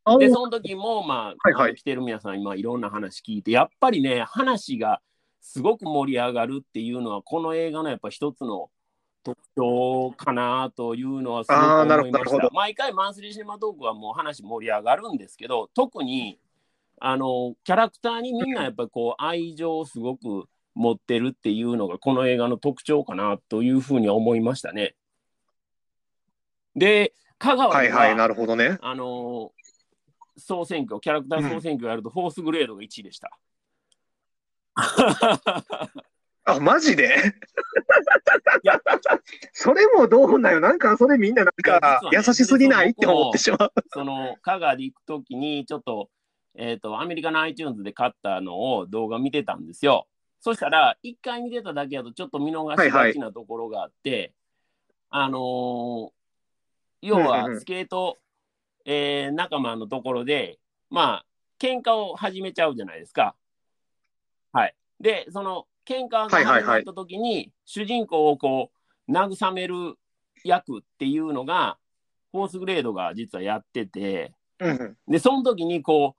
[0.04, 1.76] あで、その時も、まあ、はいはい。
[1.76, 5.02] 来てる皆さん、今、いろんな話聞いて、やっぱりね、話が
[5.42, 8.70] すごく盛り上がるっていうのは、この映画のやっぱ一つの
[9.26, 12.50] 特徴かなというのはすごくあーなるほど思いました。
[12.54, 16.40] 毎回、マンスリーシネマトークはもう話盛り上がるんですけど、特に、
[17.02, 20.46] あの、キャラクターにみんなやっぱりこう、愛情をすごく
[20.76, 24.96] 持ってるっていうのが、この映画の特徴かなというふうには思いましたね。
[26.76, 28.78] で、香川では、はいはい、なるほどね。
[28.82, 29.66] あのー
[30.38, 33.40] 総選挙、キャラクター総選挙やると、フォースグレードが1位でした。
[36.46, 37.16] あ、マジで？
[38.64, 38.80] いや
[39.52, 40.60] それもどうなんよ。
[40.60, 42.92] なんか、それみんななんか、優しすぎない？
[42.92, 43.74] って思ってしまう。
[43.90, 46.10] その香川で行くときに、ちょっと,、
[46.56, 50.08] えー、とアメリカの iTunes で買ったのを動画見てたんですよ。
[50.40, 54.34] そしたら、1回見てただけだと、ちょっと見逃しがちなところがあって、
[55.10, 56.12] あのー
[57.02, 58.18] 要うんうんうんはスケート、
[58.86, 61.26] えー仲間のところで、まあ、
[61.60, 63.36] 喧嘩を始めちゃうじゃないですか。
[64.52, 64.76] はい。
[65.00, 68.72] で、その喧嘩が始まった時に、主人公をこ
[69.08, 69.96] う、慰める
[70.44, 71.78] 役っていうのが、
[72.32, 76.16] フォースグレードが実はやってて、うんで、その時にこ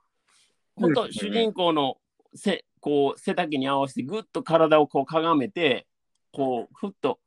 [0.79, 1.97] う、本うん当主人公の
[2.35, 5.87] せ、こう、背丈に合わせてぐっと体をこうかがめて、
[6.33, 7.19] こう、ふっと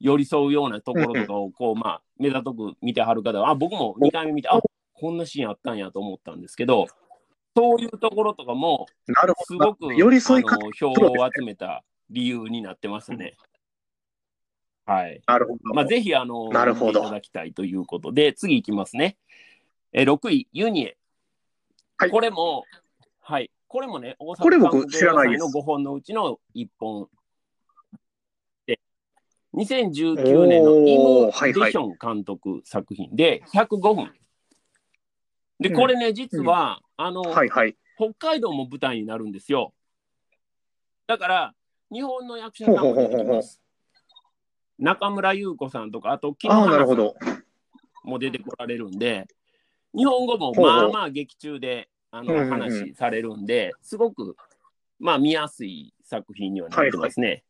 [0.00, 4.60] 寄り添うようなところとかを、こう、まあ、目立とく見てはる方は、あ、僕も2回目見て、あ、
[4.94, 6.86] こんなシーンあったんやと思ったんですけど、
[7.56, 9.64] そういうところとかも、なるほど。
[9.66, 10.94] すごく、寄り添い方あの票を
[11.36, 13.36] 集めた理由になってますね。
[14.86, 15.20] はい。
[15.26, 15.58] なるほど。
[15.74, 19.16] まあ、ぜひ、あの、なるほどいただきたいということで、次いきますね。
[19.92, 20.96] えー、6位、ユニエ。
[21.98, 22.64] はいこれも、
[23.20, 23.50] はい。
[23.66, 27.08] これもね、大阪これ僕韓国知らないの5本のうちの1本
[28.66, 28.80] で、
[29.54, 34.12] 2019年のイム・デション監督作品で105分。
[35.60, 37.76] で、これね、実は、あの、はいはい。
[37.96, 39.74] 北海道も舞台になるんですよ。
[41.06, 41.54] だから、
[41.90, 43.60] 日本の役者さんも出てきます。
[44.78, 47.14] 中村優子さんとか、あと、木野花さんるほど。
[48.04, 49.26] も出てこられるんで、
[49.94, 54.36] 日本語もまあまあ劇中であの話されるんで、すごく
[54.98, 57.44] まあ見やすい作品にはなってますね。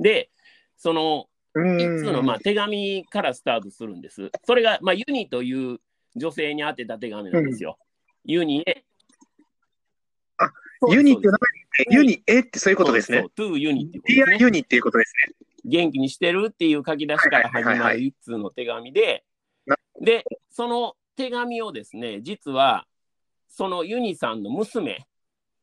[0.00, 0.30] で、
[0.76, 2.26] そのう一通のん。
[2.26, 4.30] まあ手紙からスタートするんです。
[4.44, 5.80] それが、まあ、ユニという
[6.18, 7.78] 女性に宛てた手紙なんですよ。
[8.24, 8.84] ユニへ。
[10.38, 10.50] あ
[10.90, 13.18] ユニって名前、ユニ、えってそういうことですね。
[13.18, 14.36] そうそう to ユニっていうことですね。
[14.40, 15.34] ユニっていうことですね。
[15.64, 19.24] 元気にしてるっていう書き出しから始まる一通の手紙で
[19.66, 22.86] な、で、その手紙をですね、実は、
[23.48, 25.06] そのユニさんの娘、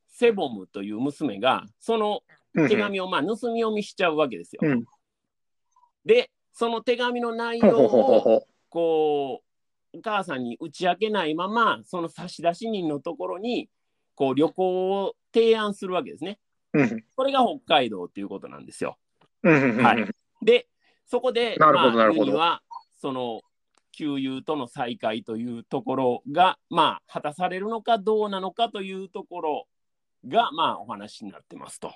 [0.08, 2.22] セボムという娘が、その
[2.53, 4.62] うん手紙をまあ盗み読みしちゃうわけですよ。
[4.64, 4.86] うん。
[6.06, 9.43] で、その手紙の内容をほこうお
[10.02, 13.70] 母さんに打ち明けないままその差出人のところに
[14.16, 16.39] こう旅行を提案するわけですね。
[17.16, 18.98] これが北海道っていうことなんですよ。
[19.43, 19.50] は
[19.98, 20.68] いで
[21.06, 22.62] そこでまあは
[23.00, 23.41] その
[23.91, 29.68] 旧友との再会というところがまあ果たされるのかどうなのかというところ
[30.28, 31.93] がまあお話になってますと。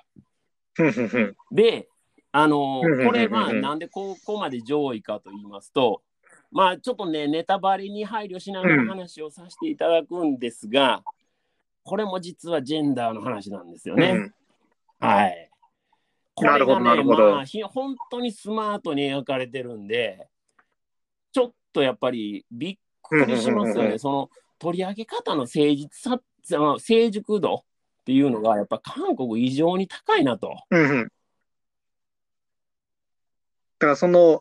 [1.52, 1.88] で、
[2.32, 6.02] あのこれまあなんでここまで上位かと言いますと、
[6.50, 11.02] まあちょっとね、ネタバレに配慮しながら話をさせていただくんですが、
[11.84, 14.10] これも実はジェンダーの話なんですよね。
[14.10, 14.34] うん
[15.00, 15.50] はい。
[16.34, 20.28] こなるほれがね、どなるほどまあ、ひ本当にスマートに描かれてるんで、
[21.32, 23.74] ちょっとやっぱりびっくりしますよね。
[23.74, 26.20] うんうんうんうんその取り上げ方の誠実さ、
[26.78, 27.58] 成熟度っ
[28.04, 30.54] ていうのが、やっぱ韓国異常に高いなと。
[30.70, 31.04] うんうん。
[31.04, 31.08] だ
[33.78, 34.38] からその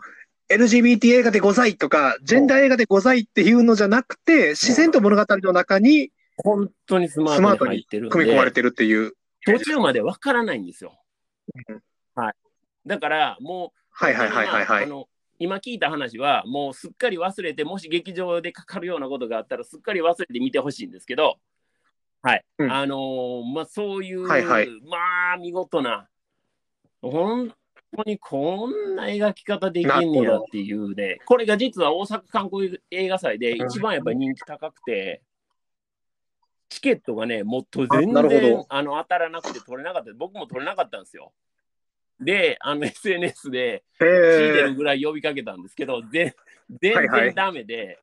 [0.49, 9.13] LGBT 映画でございとか、ジェンダー映画でございっていうのじゃなくて、自然と物語の中に本当にスマートに入ってる組み込まれてるっていう。
[9.45, 10.99] 途中までわからないんですよ
[11.69, 11.81] うん。
[12.15, 12.33] はい。
[12.85, 14.83] だから、もう、はいはいはいはいはい。
[14.83, 15.07] あの
[15.41, 21.37] 今聞いた話は、もうすっかり忘れて、もし劇場でかかるようなことがあったら、すっかり忘れて見てほしいんですけど、
[22.21, 22.45] はい。
[22.57, 26.09] うんあのーまあ、そういう、はいはいまあ、見事な、
[27.01, 27.53] 本
[27.95, 35.21] 当にこんな描き方できんねやっていうね、これが実は大阪観光映画祭で一番やっぱり人気高くて、
[36.69, 38.65] チケットがね、もっと全然ど。
[38.69, 40.11] あの当たらなくて取れなかった。
[40.13, 41.33] 僕も取れなかったんですよ。
[42.19, 46.35] で、あの SNS で、へ聞いてえるぐらい呼びかけたんですけど、ぜ
[46.81, 47.21] 全はいはい。
[47.25, 47.99] 然ダメで、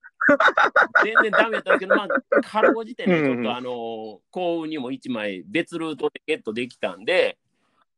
[1.05, 7.39] 全然ダメだったけど、まあ、かろうじてね、ちょっとあの、幸運にも1枚別ルートでゲットできたんで、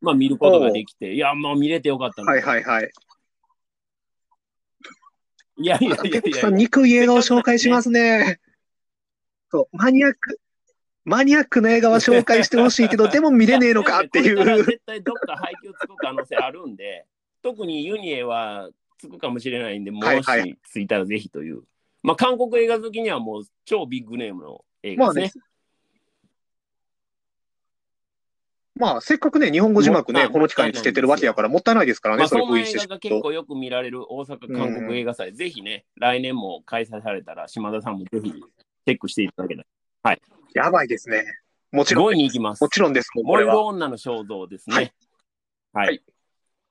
[0.00, 2.32] まあ見ることができて、いや、まあ見れてよかったな。
[2.32, 2.90] はいはいはい。
[5.60, 6.20] いやいやいやいや
[6.86, 8.38] い映画を紹介しますね。
[9.50, 10.40] そう、マニアック、
[11.04, 14.64] マニアックな映画は紹介してほしいけど、でも見れねえのかっていう。
[14.64, 17.06] 絶対どっか配給つく可能性あるんで、
[17.42, 21.62] 特にユニエはつくかもしれないんで、もはいはいしついたらぜひという。
[22.02, 25.42] まあ、韓国映画好きにはもう超ビッグネームの映画ですね。
[25.42, 25.47] まあね。
[28.78, 39.62] まあ、せっかくね、日本語字幕ね、この機会につけてるわけやから、もったいないですからね、まあ、それ封印してしま結構よく見られる大阪韓国映画祭、ぜひね、来年も開催されたら、島田さんもぜひチェックしていただけた
[40.04, 40.18] ら。
[40.54, 41.24] やばいですね。
[41.72, 42.14] もちろ5ん。
[42.14, 42.68] 位に行きますも。
[42.68, 43.64] ちろんです、もうこ燃えるれは。
[43.64, 44.94] 女の肖像ですはいね。
[45.72, 45.86] はい。
[45.88, 46.02] はい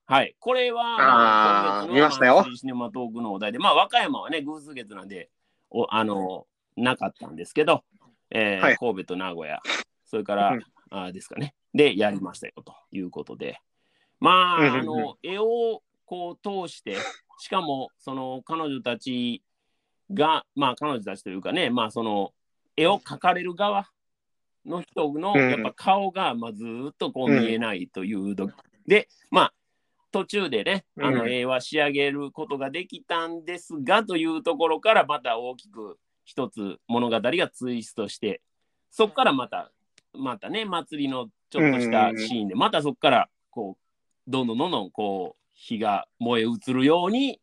[0.10, 0.38] はい。
[0.40, 5.30] これは、あ見ましたよシネマトークのお題で、まあ、和歌山はね、偶数月なんで、
[5.70, 6.48] おあの、
[6.78, 7.84] なかったんですけど、
[8.30, 9.60] えーはい神戸と名古屋、
[10.06, 13.60] それから、うんあーですかね、で、やりましたよということで、
[14.20, 16.98] まあ、あの、絵をこう通して、
[17.40, 19.44] しかも、その、彼女たち
[20.12, 22.34] が、まあ、彼女たちというかね、まあ、その、
[22.76, 23.90] 絵を描かれる側
[24.66, 25.52] の人の、うん。
[25.52, 28.50] やっぱ顔が、まあ、ずーっとこう見えないというど、
[28.88, 29.54] で、まあ、
[30.12, 31.32] 途中でね、あのうん。
[31.32, 38.42] 絵は仕上げることができたんですが、というところからまた大きく一つ物語がツイストして、
[38.90, 39.72] そこからまた、
[40.18, 47.40] またね、祭りのちょっとしたシーンで、またそこから、こう、どんどんどんどん、こう、火が燃え移るように、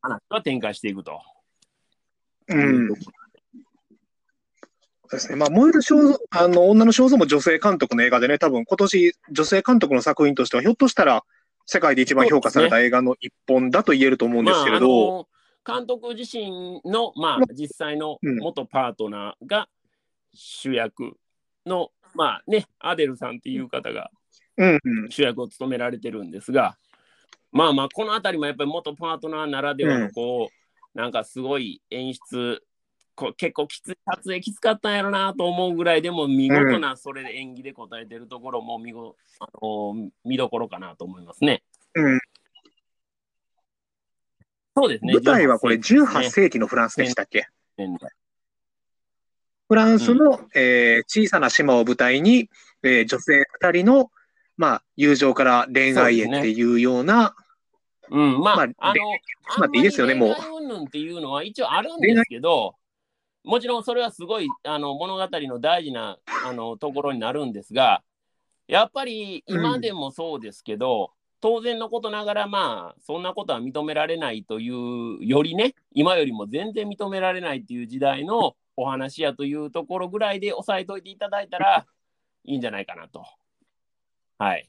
[0.00, 1.20] 話は展開していくと。
[2.48, 2.88] うん。
[2.94, 3.02] そ
[5.08, 5.36] うですね。
[5.36, 11.24] まあ、燃える肖像、あの、女の肖像も女性監督の映画でね、多分今年女性監督の作品としては、ひょっとしたら
[11.66, 15.28] 世界で一番評価された映画の一本だと言えると思うんですけれど、
[15.64, 19.68] まあ、監督自身の、まあ、実際のうん元パートナーが
[20.34, 21.16] 主役
[21.66, 24.10] の、まあね、アデルさんっていう方が
[24.56, 25.10] うんうん。
[25.10, 26.76] 主役を務められてるんですが、
[27.50, 30.50] まあまあ、このあたりもやっぱり元パートナーならではの、うんこ
[30.94, 32.62] う、なんかすごい演出、
[33.14, 41.62] こう結構きつい、撮影きつかったんやろなと思うぐらいでも、見事なそれで演技で答えてるところも見ご、あの見どころかなと思いますね。
[41.94, 42.20] うん、
[44.76, 45.12] そうですね。
[45.14, 47.46] 舞台はこれ18世世紀のフランスでしたっけ？
[49.72, 52.50] フランスの、えー小さな島を舞台に、
[52.82, 54.10] えー女性2人の、
[54.58, 57.34] まあ、友情から恋愛へっていうような、
[58.10, 60.34] うん、まあ、まああの、しまっていいですよねもう。
[60.34, 62.74] 恋愛云々っていうのは一応あるんですけど、
[63.44, 68.02] もちろんそれはすごいあの物語の大事なあのところになるんですが、
[68.68, 81.86] やっぱり今でもそうですけど、当然のことながら、まあ、そんなことは認められないというよりね、今よりも全然認められないっていう時代のお話やというところぐらいで押さえといていただいたら
[82.44, 83.24] いいんじゃないかなと。
[84.38, 84.68] はい。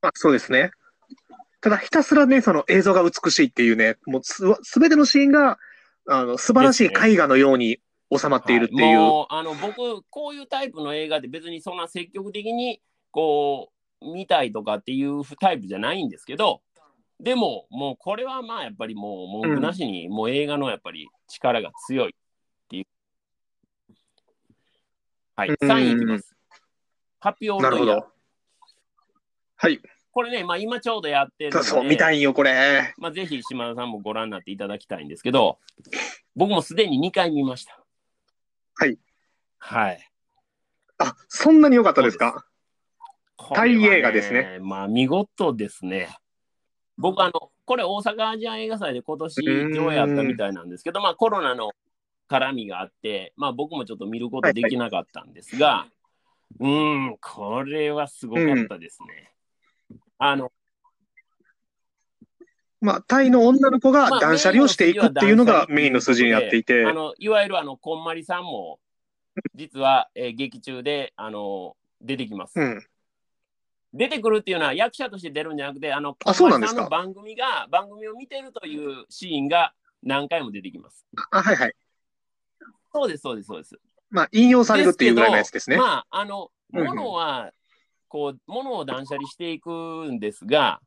[0.00, 0.70] まあ、そうですね。
[1.60, 5.58] ただひたすらね、その映像が美しいっていうね、もうすすべてのシーンが、
[6.08, 7.80] あの、素晴らしい絵画のように
[8.18, 8.82] 収まっているっていう。
[8.82, 16.60] はいもうあの僕こういうタイプの映画って別にそんな積極的にこう見たいとかっていうタイプじゃないんですけど
[17.20, 22.12] でももうこれはまあやっぱりもう文句なしに、もう映画のやっぱり力が強いっ
[22.68, 22.84] ていう。
[25.34, 26.34] はい、うん3位いきます。
[27.20, 28.04] ハッピーオールドイヤー。
[29.56, 29.80] はい。
[30.10, 32.94] これね、まあ、今ちょうどやってるのでそう、見たいんよ、これ。
[32.98, 35.58] まあ、ぜひ島田さんもご覧になっていただきたいんですけど
[36.36, 37.82] 僕もすでに2回見ました。
[38.74, 38.98] はい。
[39.58, 40.10] はい。
[40.98, 42.44] あ、そんなに良かったですか？
[43.54, 44.58] タイ映画ですね。
[44.60, 46.08] まあ、見事ですね。
[46.98, 51.72] 僕、あの、これ大阪アジアン映画祭で今年上映あったみたいなんですけど、まあコロナの
[52.32, 55.86] 絡みがあって、まあ僕もちょっと見ることできなかったんですが、
[56.60, 59.30] うーん、これはすごかったですね。
[60.18, 60.52] あの、
[62.80, 68.80] まあ、タイの女の子がまあ断捨離をしていくっていうのがメインの筋になっていて、あのいわゆるあのこんまりさんも
[69.54, 72.86] 実は、えー劇中であの出てきます、うん。
[73.94, 81.74] 出てくるっていうのは役者として出るんじゃなくてあのあそうなんですかこんまりさんの番組が番組を見てるというシーンが何回も出てきますあ、はいはい。
[82.92, 83.78] そうですそうですそうです
[84.10, 85.78] まあ、引用されるっていうぐらいのやつですね。
[85.78, 87.50] まああのうんうん物は
[88.08, 90.80] こう物を断捨離していくんですが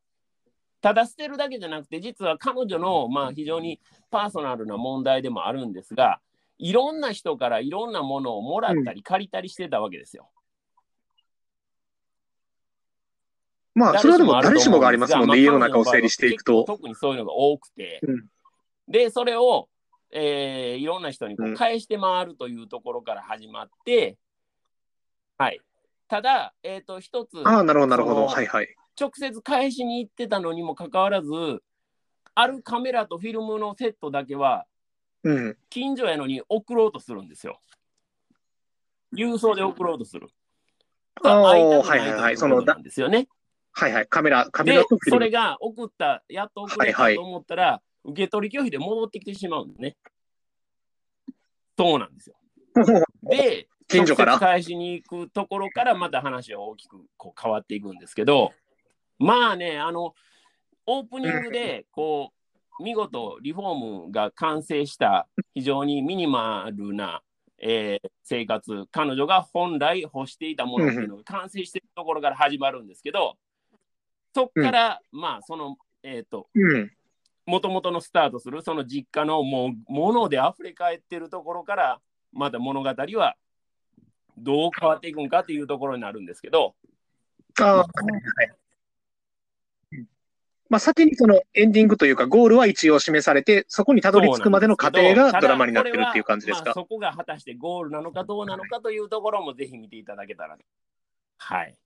[0.81, 3.79] ただ捨てるだけじゃなくて実は彼女のまあ非常に
[4.11, 6.19] パーソナルな問題でもあるんですが
[6.57, 10.29] いろんな人からいろんなものをもらったり借りたりしてたわけですよ。
[13.73, 16.63] まあ、それはでも誰しもがありますもんね、家の中を整理していくと。
[16.63, 18.25] 特にそういうのが多くて、うん
[18.87, 19.67] でそれを、
[20.11, 24.17] えーいろんな人にこううん返して回るというところから始まって、
[25.37, 25.59] はい、
[26.07, 28.27] ただ、えー、と一つああ、なるほど、なるほど。
[28.27, 28.75] はいはい。
[28.99, 31.29] 直接返しに行ってたのにもかかわらず
[32.33, 34.65] あるカメラとフィルムのセットだけは
[35.23, 35.57] うん。
[35.69, 37.59] 近所やのに送ろうとするんですよ。
[39.13, 40.27] 郵送で送ろうとする。
[41.23, 43.27] ああはいはいはいそのなんですよね。
[43.71, 44.07] はいはい。
[44.07, 49.97] カメラ、カメでラとフィルムそれが送った、やっと送れたはいはいと思ったら、受け取り拒否で戻ってきてしまうんですね。
[51.77, 52.35] そうなんですよ。
[53.23, 54.39] で、近所から？
[54.39, 58.53] 返しに行くところからまた話は大きくこう変わっていくんですけど、
[59.17, 60.13] まあね、あの、
[60.85, 62.31] オープニングで、こ
[62.79, 67.23] う、見事リフォームが完成した非常にミニマルな、
[67.57, 73.37] えー生活、彼女が本来欲していたものっていうのが完成しているところから始まるんですけど、
[74.33, 76.91] そっから、まあ、その、えっ、と、うん。
[77.45, 81.99] もともとのスタートするその実家のもう物で溢れ返ってるところから
[82.33, 83.35] また物語は
[84.37, 86.75] どう変わっていくんかっていうところになるんですけど、
[87.59, 87.85] あ。
[90.67, 96.65] まあ、先にそのエンディングというか、ゴールは一応示されて、そこにたどり着くまでの過程がドラマになってるっていう感じですか？
[96.65, 96.73] まあ、。
[96.73, 100.57] そこが果たしてゴールなのかどうなのかというところもぜひ見ていただけたら。
[101.37, 101.77] はい。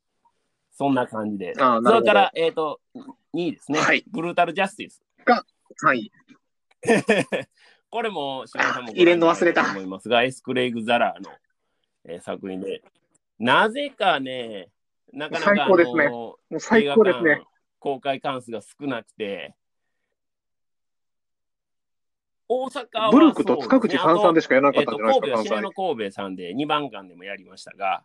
[0.71, 1.53] そんな感じで。
[1.55, 5.03] それから、えっ、と、2位ですね、はいブルータルジャスティス。
[5.25, 6.11] はい。
[7.89, 11.31] これも、島田さんもあ入れんの忘れた思いますが、エスクレイグ・ザラーの、
[12.05, 12.83] えー作品で、
[13.39, 14.69] なぜかね、
[15.11, 17.43] なかなか最高ですねもう最高ですね。
[17.79, 19.55] 公開関数が少なくて、
[22.47, 25.49] 大阪はブルクと塚口さんさんでししかやらなかえったんじゃないですか、神戸は関西。
[25.49, 28.03] 白野神戸さんで2番館でもやりましたが、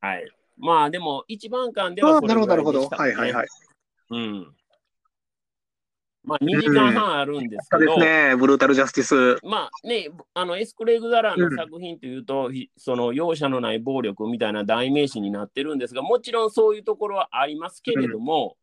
[0.00, 0.32] はい。
[0.58, 2.78] まあでも、1番館でああ、なるほど、はそれぐなるほど。
[2.78, 3.48] らいでしたねはいはいはい。
[4.10, 4.54] うん。
[6.24, 9.38] まあ2時間半あるんですけど、ですね、ブルータルジャスティス。
[9.44, 18.56] まあね、あのエスクレイグ・ザラーの作品というと、ひその容赦のない暴力みたいな代名詞になってるんですが、もちろんそういうところはありますけれども、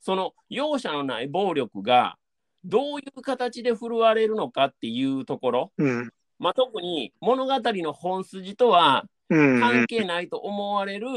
[0.00, 2.16] その容赦のない暴力が
[2.64, 6.12] どういう形で振るわれるのかっていうところ、うん。
[6.38, 9.60] まあ、特に物語の本筋とはうん。
[9.60, 11.08] 関係ないと思われる、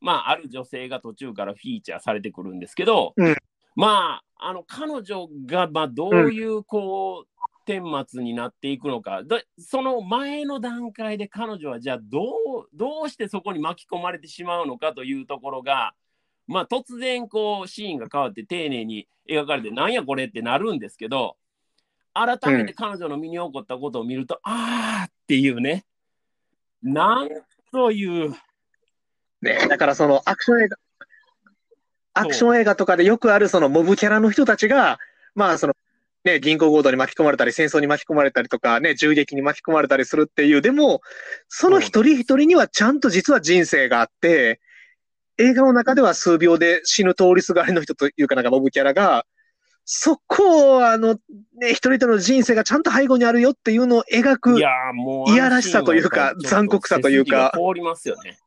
[0.00, 3.36] まあ、ある女性が途中からフィーチャーされてくるんですけど、うん
[3.74, 7.32] まあ、あの彼女がまあどういうこう、
[7.64, 9.22] 顛末になっていくのか。
[9.22, 12.24] でその前の段階で彼女はじゃあどう
[12.74, 15.94] どうしてそこに巻き込まれてしまうのかというところが、
[16.48, 21.36] まあ、突然こうシーンが変わって丁寧に描かれてなんやこれってなるんですけど
[22.14, 25.84] 改めて彼女の身に起こったことを見ると、あーっていうね。
[26.82, 27.28] なん
[27.72, 28.34] という。
[29.40, 30.76] ね、だからそのアクション映画、
[32.14, 34.98] アクション映画とかでよくあるそのモブキャラの人たちが、
[35.34, 35.74] まあその、
[36.24, 41.00] ね、銀行強盗に巻き込まれたり、戦争に巻き込まれたりとか、ね、銃撃に巻き込まれたりするっていう、でも、
[41.48, 44.60] その一人一人にはちゃんと実は人生があって、
[45.38, 49.26] 映画の中では数秒で死ぬ通りすがりの人というかなんかモブキャラが、
[49.84, 51.14] そこを、あの、
[51.56, 57.50] ね、一人一人の人生がちゃんと背後にあるよっていうのを描くいやーもう、いやらしさというか残酷さというか。
[57.52, 58.38] 通りますよね。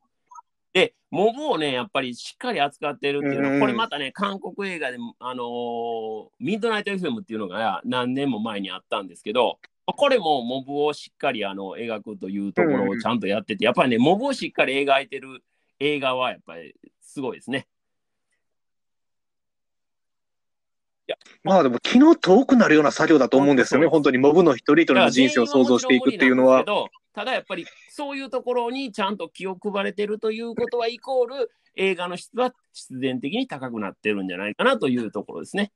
[1.12, 15.44] で、モブをね、やっぱりしっかり扱ってるっていうのは、うんこれまたね、韓国映画でも、あのーミッドナイト FM っていうのが何年も前にあったんですけど、これもモブをしっかりあの描くというところをちゃんとやってて、やっぱりね、モブをしっかり描いてる
[15.80, 17.68] 映画はやっぱりすごいですね。
[21.44, 23.88] まあでも気の遠くなるような作業だと思うんですよね。
[23.88, 26.66] 本当にモブの一人一人の人生を想像していくっていうのは。
[27.14, 35.72] ただやっぱりそういうところにちゃんと気を配れてるということはイコール映画の質は必然的に高くなってるんじゃないかなというところですね。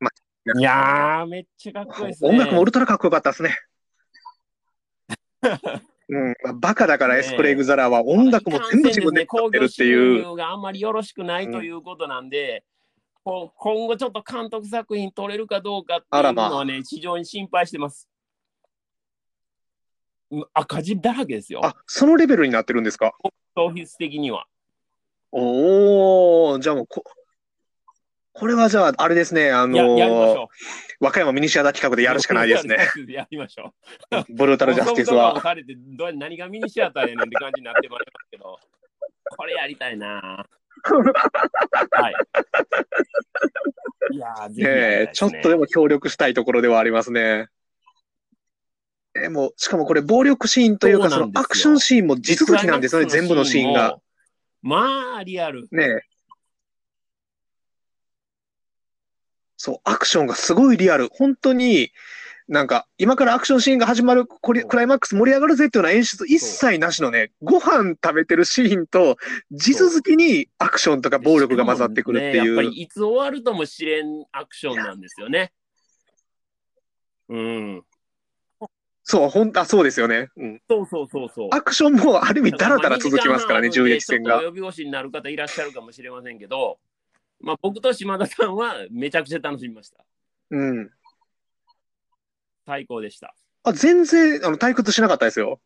[0.00, 0.10] ま
[0.58, 2.30] いやー、めっちゃかっこいいですね。
[2.30, 3.56] 音楽もウルトラかっこよかったですね。
[6.08, 10.24] うん、まあバカだからエスプレイグザラーは音楽も全部自分で作ってるっていう。
[10.24, 12.64] 興行収入があんまりよろしくないということなんで、
[13.22, 18.08] こう今後ちょっと監督作品撮れるかどうかっていうのはね、非常に心配してます。
[20.30, 23.12] うん赤字だらけですよ、あ、そのレベルになってるんですか？
[23.56, 24.46] オフィス的には。
[25.32, 27.02] おー、じゃあもうこ、
[28.32, 30.48] これはじゃあ、あれですね、あのー、ょ
[31.00, 32.04] 和歌山ミニシアター企画でう。
[32.04, 32.78] やるしかないですね。
[33.08, 33.74] やりましょ
[34.28, 34.68] ブルータう。
[34.70, 35.40] ル ジャスティスは。
[35.40, 38.58] されてどう何がミニシアターやねんって感じになってまいりますけど、
[39.36, 40.46] これやりたいな。
[40.82, 42.14] はい。
[44.12, 47.48] いやー、ねえすちょっとでも協力したいところではありますね。
[49.14, 53.98] でも、しかもこれ暴力シーンというか、そうのアクションシーンも地続きなんですよね、全部のシーンが。。
[54.62, 55.68] まあ、リアル。
[55.72, 56.00] ねえ
[59.56, 61.08] そう、アクションがすごいリアル。
[61.12, 61.92] 本当に、
[62.50, 69.18] なんか、今からアクションシーンが始まる、クライマックス盛り上がるぜっていうような演出一切なしのね、ご飯食べてるシーンと、
[69.52, 72.42] 地続きにアクションとか暴力が混ざってくるっていう。
[72.42, 75.52] ねやっぱりいつ終わるとも知れんアクションなんですよね。
[77.28, 77.84] うん。
[79.04, 80.30] そう、ほんあ、そうですよね。
[80.36, 80.60] うん。
[80.68, 81.48] そうそうそうそう。
[81.52, 86.80] アクションもある意味ダラダラ続きますからね、銃撃戦が呼び越しになる方いらっしゃるかもしれませんけど、
[87.38, 90.04] まあ、僕と島田さんはめちゃくちゃ楽しみました。
[90.50, 90.90] うん。
[92.70, 93.34] 最高でした。
[93.64, 95.60] あ、全然、あの、退屈しなかったですよ。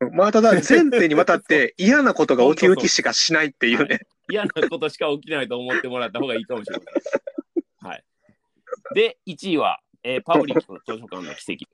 [0.00, 4.00] うんまあ、ただ、 前提にわたって嫌なことが起きる気しかしないっていうね。
[4.28, 7.88] 嫌なことしか起きないと思ってもらった方がいいかもしれません。
[7.88, 8.04] はい。
[8.94, 11.66] で、1位は、えーパブリック図書館の奇跡。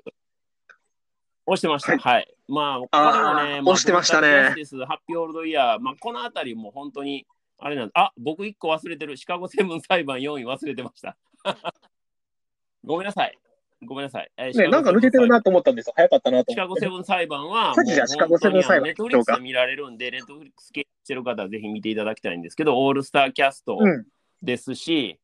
[1.46, 1.98] 押してました。
[1.98, 2.34] はい。
[2.48, 7.26] まあ、これもね、まあ押してましたねハッピーオールドイヤー、まあ、このあたりも本当に、
[7.58, 9.16] あれなんあ、僕1個忘れてる。
[9.16, 11.16] シカゴセブン裁判4位忘れてました。
[12.84, 13.38] ごめんなさい。
[13.84, 14.30] ごめんなさい。
[14.36, 15.92] えーね、ゴなんか抜けてるなと思ったんですよ。
[15.96, 16.66] 早かったなとシカ。
[16.66, 24.06] ゴセブン裁判は、さっきじゃあシカゴセブン裁判ネットフリックスで見られるんで、ネットフリックス系してる方はぜひ見ていただきたいんですけど、オールスターキャストうん。
[24.42, 25.18] ですし、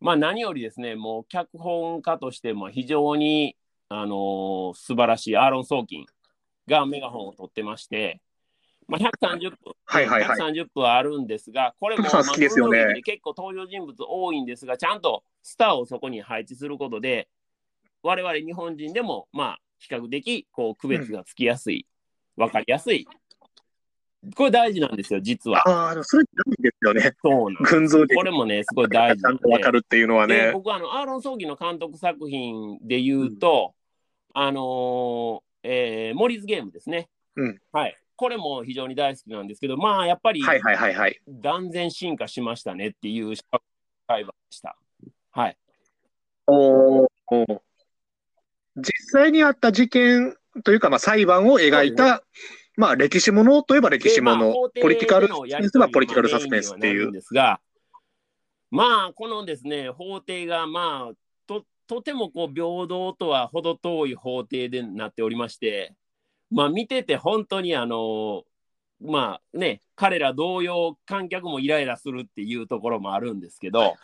[0.00, 3.56] まあ何よりですね、もう脚本家としても非常に、
[3.88, 6.06] あのー素晴らしいアーロン・ソーキン
[6.66, 8.20] がメガホンを取ってまして、
[8.86, 17.28] まあ、130分、はいはいはい130分あるんですが、これも、トムさん好きですよねまあブルーノ劇で結構登場人物多いんですが、ちゃんとスターをそこに配置することで、
[18.04, 21.86] 我々日本人でも、まあ、比較的こう区別がつきやすい、
[22.36, 23.08] わ、かりやすい。
[24.36, 25.66] これ大事なんですよ、実は。
[25.66, 27.16] ああ、それ大事ですよね。
[27.22, 30.34] そうなん群像劇これもね、すごい大事なんんでとわかるっていうのはね。
[30.36, 33.74] で僕はあのアーロン・ソーギの監督作品で言うと、
[34.34, 37.96] あのーえーモリーズゲームですね、うんはい。
[38.16, 41.20] これも非常に大好きなんですけど、まあやっぱりはいはいはいはい。
[41.26, 43.34] 断然進化しましたねっていう
[44.06, 44.76] 会話でした。
[45.30, 45.56] はい。
[46.46, 47.06] おー
[48.76, 52.22] 実際にあった事件というか、まあ、裁判を描いた、
[52.76, 57.12] まあ、歴史ものといえば歴史ものポリティカルサスペンスは取りポリティカルサスペンスっていう。
[57.12, 57.60] ですが、
[58.70, 61.14] まあこのですね、法廷がまあ
[61.46, 65.94] ととてもこう平等とは程遠い法廷でなっておりまして、
[66.50, 68.42] まあ見てて本当にあの
[69.00, 73.94] まあね、彼ら同様観客もイライラするっていうところもあるんですけど、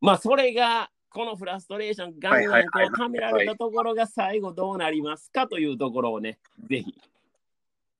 [0.00, 6.38] まあそれがこのフラストレーションガンガンこうためられたところが最後どうなりますかというところをね、
[6.68, 6.94] ぜひ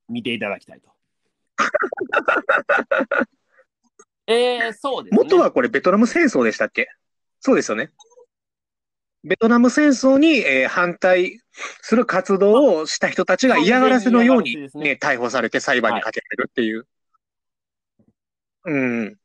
[0.09, 0.91] 見ていただきたいと。
[4.27, 5.19] えー、そうですね。
[5.23, 6.89] 元はこれベトナム戦争でしたっけ？
[7.41, 7.91] そうですよね。
[9.25, 11.39] ベトナム戦争に、えー反対
[11.83, 16.87] する活動をした人たちが嫌がらせのように、完全に嫌がらせですね、逮捕されて裁判にかけられるっていう。
[18.65, 19.19] うん。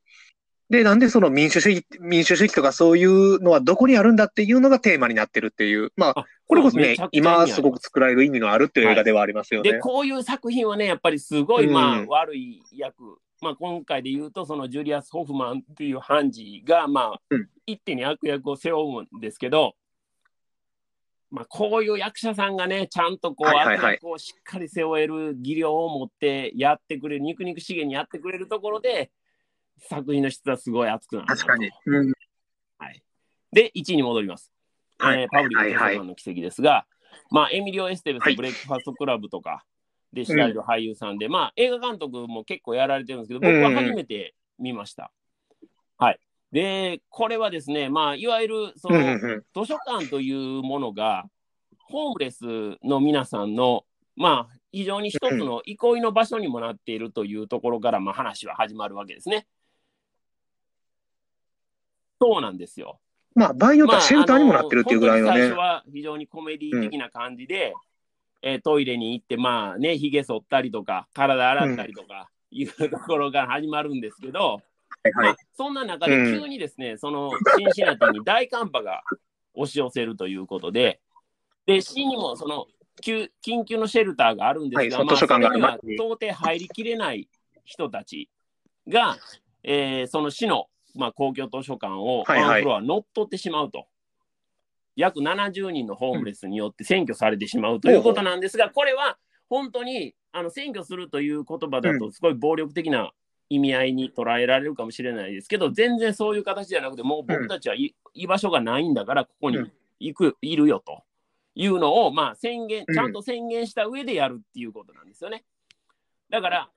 [0.69, 5.93] で、なんでその民主主義、民主主義とかそういうのはどこにあるんだっていうのがテーマになってるっていう。
[5.95, 9.71] まあ、あこれこそね今すごく作られる意味のあるっていう映画ではありますよね。
[9.71, 11.73] で、こういう作品はね、やっぱりすごい、うん。
[11.73, 17.49] まあ、悪い役、まあ、今回で言うと、そのジュリアス・ホフマンっていう判事が、まあ、うん。
[17.65, 19.75] 一手に悪役を背負うんですけど、
[21.29, 23.77] まあ、こういう役者さんがね、ちゃんとこう、はいはいはい。
[23.77, 29.11] 悪役をしっかり背負える技量を持ってやってくれる、憎々しげにやってくれるところで、
[29.79, 31.27] 作品の質はすごい厚くなる。
[31.27, 31.69] 確かに。
[31.85, 32.13] うん。
[32.77, 33.03] はい、
[33.51, 34.51] で、1位に戻ります。
[34.99, 36.85] はいえーパブリック図書館の奇跡ですが、
[37.29, 39.63] まあ、エミリオ・エステベスはいのブレックファストクラブとか
[40.13, 45.11] で知られる俳優さんで、まあ、映画監督も結構やられてるんですけど、僕は初めて見ました。
[45.97, 46.19] はい。
[46.51, 48.99] で、これはですね、まあ、いわゆる、その。
[49.53, 51.25] 図書館というものが、
[51.79, 59.47] ホームレスの皆さんの、まあ、非常に一つの憩いの場所にもなっているというところから、まあ、話は始まるわけですね。
[62.19, 62.99] そうなんですよ。
[63.35, 65.57] まあ、場合によってはシェルターにもなってるっていうぐらいのねまあ最初。
[65.57, 67.73] は非常にコメディ的な感じで、
[68.41, 79.03] えートイレに行って、まあね、ひげ剃ったりとか、体洗ったりとか、いうところから始まるんですけど、はいはいまあ、そんな中で急にですね、そのシンシナティに大寒波が
[79.53, 80.99] 押し寄せるということで、
[81.65, 82.67] で、市にもその
[83.01, 87.27] 急緊急のシェルターがあるんですが、はいまあ、には到底入りきれない
[87.65, 88.29] 人たち
[88.87, 89.17] が、
[89.63, 90.67] えーその市の、
[90.97, 92.49] まあ、公共図書館をはいはい。
[92.49, 93.87] ワンフロア乗っ取ってしまうと。
[94.95, 99.17] 約70人のホームレスによって占拠されてしまうということなんですが、これは
[99.47, 103.11] 本当にあの占拠するという言葉だとすごい暴力的な
[103.49, 109.59] 意味合いに捉えられるかもしれないですけど、全然そういう形じゃなくて、もう僕たちはい居場所がないんだから、ここに
[109.99, 111.03] 行く、いるよと
[111.55, 112.95] いうのを、まあ、宣言、うん。
[112.95, 115.43] ちゃんと宣言した上でやるっていうことなんですよね。
[116.29, 116.69] だから、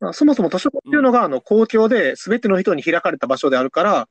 [0.00, 4.08] まあそもそも図書館っていうのが、あの、公共で全ての人に開かれた場所であるから、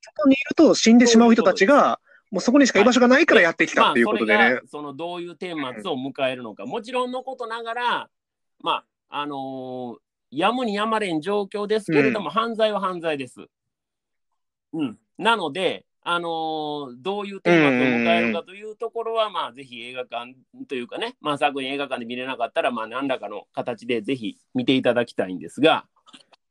[0.00, 2.00] そこにいると死んでしまう人たちが、
[2.30, 4.38] もうそこにしか居場所がないからやってきたっていうことでね。
[4.38, 4.68] まあそれが。
[4.68, 8.08] そのどういう顛末を迎えるのか、もちろんのことながら、
[8.60, 9.96] まあ、あのー
[10.30, 13.46] やむにやまれん状況ですけれども、犯罪は犯罪です。
[14.72, 20.34] うん、なので、あのーどういう顛末を迎えるかというところは、まあ、ぜひ映画館
[20.66, 25.86] というかね、まあ、作品映画館で見れなかったら、まあ、何らかの形でぜひ見ていただきたいんですが、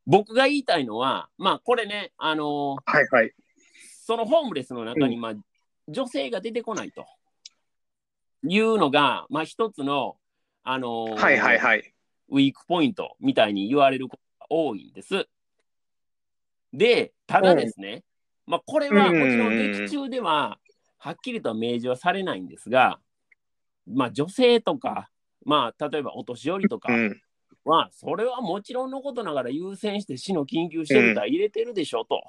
[0.05, 3.31] 僕が言いたいのは、まあ、これね、あのーはいはい。
[4.05, 5.33] そのホームレスの中に、まあ、
[5.87, 7.05] 女性が出てこないと
[8.43, 10.17] いうのが、まあ、一つの、
[10.63, 11.93] あのーはいはいはい。
[12.29, 15.27] ウィークポイントみたいに言われることが多いんです。
[16.73, 18.03] で、ただですね、
[18.49, 20.57] まあ、これはもちろん劇中では
[20.97, 22.99] はっきりとは明示はされないんですが、
[23.87, 25.11] まあ、女性とか、
[25.45, 27.21] まあ、例えばお年寄りとかうん。
[27.63, 32.23] は、それはもちろんのことながら優先して市の緊急シェルター入れてるでしょと。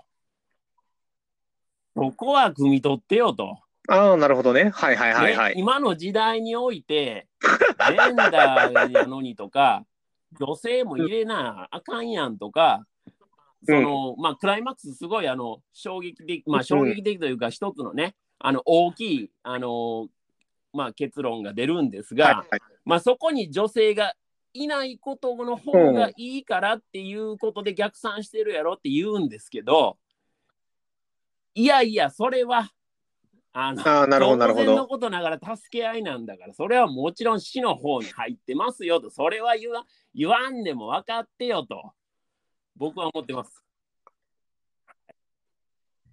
[1.97, 3.59] そこは汲み取ってよと。
[3.89, 4.69] ああ、なるほどね。
[4.75, 5.55] はいはいはいはい。
[5.55, 7.29] ね今の時代において、
[7.89, 9.87] ジェンダーやのにとか、
[10.39, 12.85] 女性も入れなあかんやんとか、
[13.65, 20.09] その、まあ、クライマックスすごい、あの、衝撃的、まあ、衝撃的というか、一つのね、あの、大きい、あの、
[20.73, 22.61] まあ、結論が出るんですが、はいはい。
[22.85, 24.15] まあ、そこに女性が
[24.53, 29.99] いないことの方がいいからっていうことで逆算してるやろって言うんですけど、
[31.55, 32.71] いやいや、それは、
[33.53, 34.87] あの、ああ、なるほどなるほ当然のど。
[34.89, 39.85] ことながら助け合いなんだから、それはもちろん死の方に入ってますよと、それは言わ
[40.15, 41.93] 言わんでも分かってよと、
[42.77, 43.63] 僕は思ってます。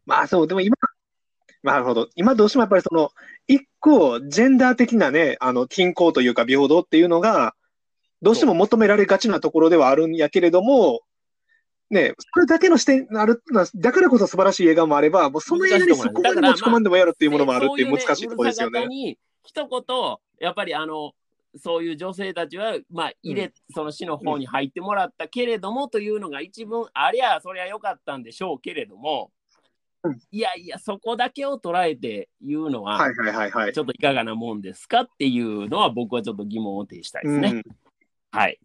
[0.06, 0.76] まあそう、でも今、
[1.64, 2.10] なるほど。
[2.16, 3.12] 今どうしてもやっぱりその、
[3.48, 7.56] 一個、ジェンダー的なね、あの、均衡というか平等っていうのが、
[8.22, 11.02] どうしても求められがちなところではあるんやけれども、
[11.90, 13.42] ね、それだけの視点がある、
[13.76, 18.80] だからこそ素晴らしい映画もあれば、もうその映画にそこまで持ち込まんでもやるっていうものもあるっていう難しいところですよね。
[18.82, 19.18] そういううる
[19.56, 21.14] さ方に一言、やっぱりあの、
[21.56, 29.32] そういう女性たちは、まあ、入れ、うんその死の方に入ってもらったけれども、というのが一文ありゃ、そりゃよかったんでしょうけれども、
[30.04, 33.74] うんいやいや、そこだけを捉えて言うのは、はいはいはいはい。
[33.74, 37.50] ちょっといかがなもんですかっていうのは、僕はちょっと疑問を呈したいですね。
[37.50, 37.64] うん、
[38.32, 38.60] はい。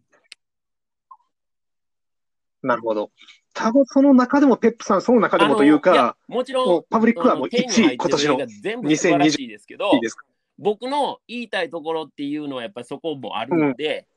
[2.61, 3.11] なるほど。
[3.53, 10.25] 多分その中でも、ペップさん、その中でもというか、もちろん、パブリックはもう1位、今年のの全部素晴らしいですけどいいですか？
[10.57, 14.07] 僕の言いたいところっていうのはやっぱりそこもあるので、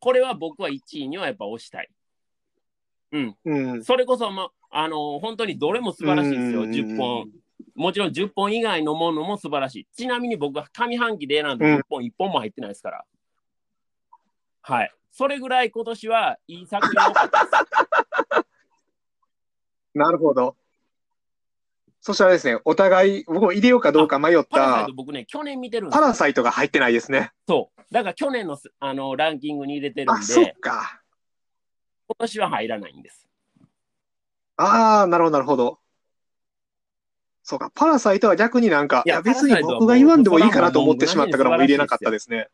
[0.00, 1.88] これは僕は1位にはやっぱ押したい。
[3.12, 3.36] うん。
[3.44, 3.84] うん。
[3.84, 7.30] それこそ、ま、あの本当にどれも素晴らしいですよ、うん10本。
[7.74, 9.86] もちろん10本以外のものも素晴らしい。
[9.96, 13.04] ちなみに僕は上半期で選んだ10本、1本も入ってないですから。
[14.62, 14.92] はい。
[15.10, 17.52] それぐらい今年はいい作品多かったです。
[19.94, 20.56] なるほど。
[22.04, 26.08] そしたらですね、お互い、僕も入れようかどうか迷ったパラサイト、僕ね、去年見てるんですパよ。
[26.08, 27.32] ラサイトが入ってないですね。
[27.48, 27.82] そう。
[27.90, 31.00] だから去年のすあのランキングに入れてるんあ、そっで、か。
[32.06, 33.26] 今年は入らないんです。
[34.58, 35.78] ああ、なるほど、なるほど。
[37.42, 42.48] そうか、パラサイトは逆になんか、いやいや別にパラサイトはもう僕が言わんでもいいかなと思ってしまったからもう入れなかったですね。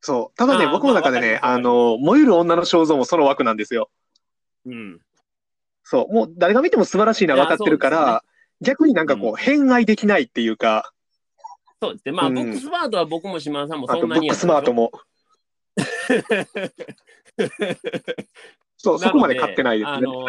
[0.00, 0.36] そう。
[0.36, 3.90] ただね、あー僕の中でね、まああの、燃える女の肖像もその枠なんですよ。
[4.66, 5.00] うん。
[5.90, 6.12] そう。
[6.12, 8.22] もう誰が見ても素晴らしいのは分かってるから、
[8.60, 10.92] 逆になんかこう、うん偏愛できないっていうか、
[11.80, 12.12] そうですね。
[12.12, 14.92] まあ、うんボックスマートは僕も島田さんもそんなにやスマートも。
[18.76, 19.96] そう、 そこまで買ってないですね。
[19.96, 20.26] あの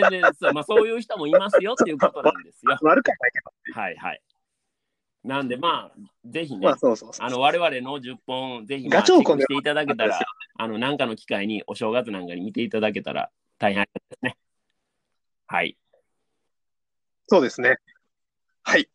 [0.00, 2.78] 全然そう、まあ、そういう人もいますよっていうことなんですよ。
[2.82, 3.80] 悪くはないけど。
[3.80, 4.22] はいはい。
[5.24, 7.26] なんで、まあ、ぜひね、まあそうそうそう。
[7.26, 10.20] あの我々の10本、ぜひ、まあ、ガチョウコンしていただけたら、
[10.56, 14.36] あの、なんかの機会にお正月なんかに見ていただけたら大変ですね。
[15.50, 15.76] はい。
[17.26, 17.78] そうですね。
[18.62, 18.88] はい。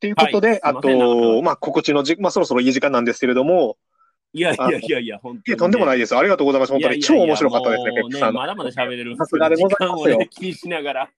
[0.00, 0.88] ということで、はいあと、か
[1.44, 3.76] まあ、告知のじ、まあ、そろそろいい時間なんですけれども、
[4.32, 6.16] いやいやいやいや、本当に、いや、とんでもないです。
[6.16, 6.72] ありがとうございます。
[6.72, 7.00] 本当に。
[7.00, 8.40] 超面白かったですね、ペップさんの。
[8.40, 11.10] まだまだ喋れるんですさすがでござい時間ますよをね、気にしながら、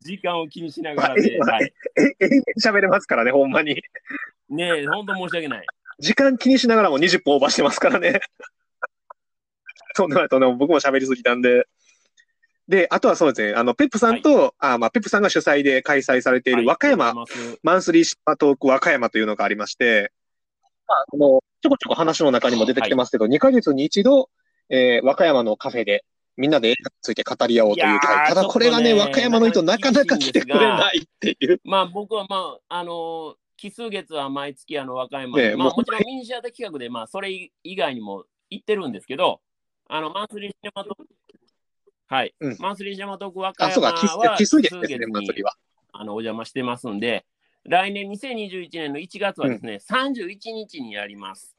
[0.00, 1.72] 時間を気にしながらで、はいはい。
[2.64, 3.82] 喋れますからね、ほんまに。
[4.48, 5.66] ねえ、本当申し訳ない。
[5.98, 8.20] 時間気にしながらも20分オーバーしてますからね。
[9.96, 11.66] とんでもないとんでも僕も喋りすぎたんで。
[12.72, 17.12] で、あとはそうですね、あの、ペップさんと、あまあ、ペップさんが主催で開催されている和歌山、
[17.62, 20.10] マンスリーシパトーク和歌山というのがありまして、
[20.88, 24.30] まあ、あの、ちょこちょこ話の中にも出てきてますけど、2ヶ月に一度、
[24.70, 26.02] えー和歌山のカフェで、
[26.38, 28.16] みんなで映画について語り合おうという会。
[28.24, 31.60] ーただこれがね、ね和歌山の人なかなか来てくれないっていう。
[31.64, 39.42] まあ僕はまあ、あの奇数月は毎月あの和歌山で、ねまあもちろんミニシアター企画で、まあそれ以外にも行ってるんですけど、
[39.88, 41.06] あのマンスリーシネマトーク、
[42.12, 45.54] はい、うんマンスリーシネマトーク和歌山か、は奇数月ですね、に祭りは。
[45.94, 47.24] あのお邪魔してますんで、
[47.64, 51.56] 来年2021年の1月はですね、31日にやります。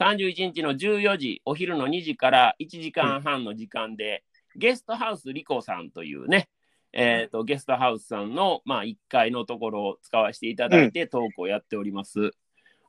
[0.00, 4.24] 31日の14時、お昼の2時から1時間半の時間で、
[4.56, 6.48] ゲストハウスリコさんというね、
[6.94, 12.30] えーとゲストハウスさんの、まあ、1階のところを使わせていただいて、トークをやっております。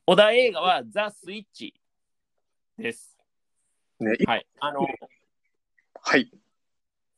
[0.07, 1.73] お題映画はザ・スイッチ
[2.77, 3.17] です。
[3.99, 4.47] ね、いはい。
[4.61, 4.88] あの、
[6.01, 6.31] はい。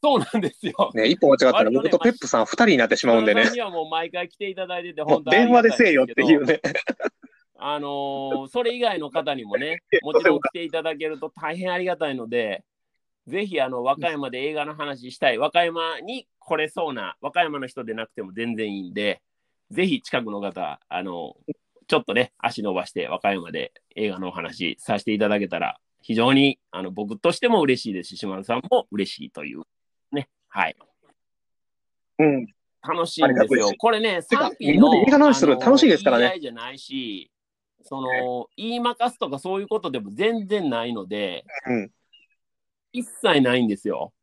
[0.06, 0.92] そうなんですよ。
[0.94, 3.50] ね、一歩間違ったら僕とペップさん二人になってしまうんでね。
[3.50, 6.62] にはもう毎回来ていただいてて、本当電話でせえよっていうね。
[7.58, 12.64] あのーそれ以外の方にもね、 もちろん来ていただけると大変ありがたいので、
[13.26, 19.24] ぜひあの和歌山で映画の話したい、和歌山に来れそうな、和歌山の人でなくても全然いいんで、
[19.72, 21.36] ぜひ近くの方、あの
[21.88, 29.66] ちょっとね、足伸ばして和歌山で映画のお話させていただけたら、非常にあの僕としても嬉しいですし、島田さんも嬉しいという、ね、
[30.56, 30.76] はい。
[32.20, 32.48] うん。
[32.82, 33.54] 楽しいんです。
[33.56, 37.30] よこれね、てか賛否のみんなで映画の話するの楽しいですからねじゃないし、
[37.84, 41.92] その、言いまかすとかそういうことでも全然ないので、うん。
[42.94, 44.14] 一切ないんですよ。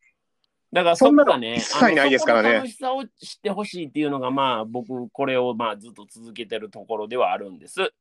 [0.72, 3.10] だからそこがね、一切ないですからね楽しさを知っ
[3.42, 7.92] てほしいっていうのが、まあ、僕、これをまあずっと続けてるところではあるんです。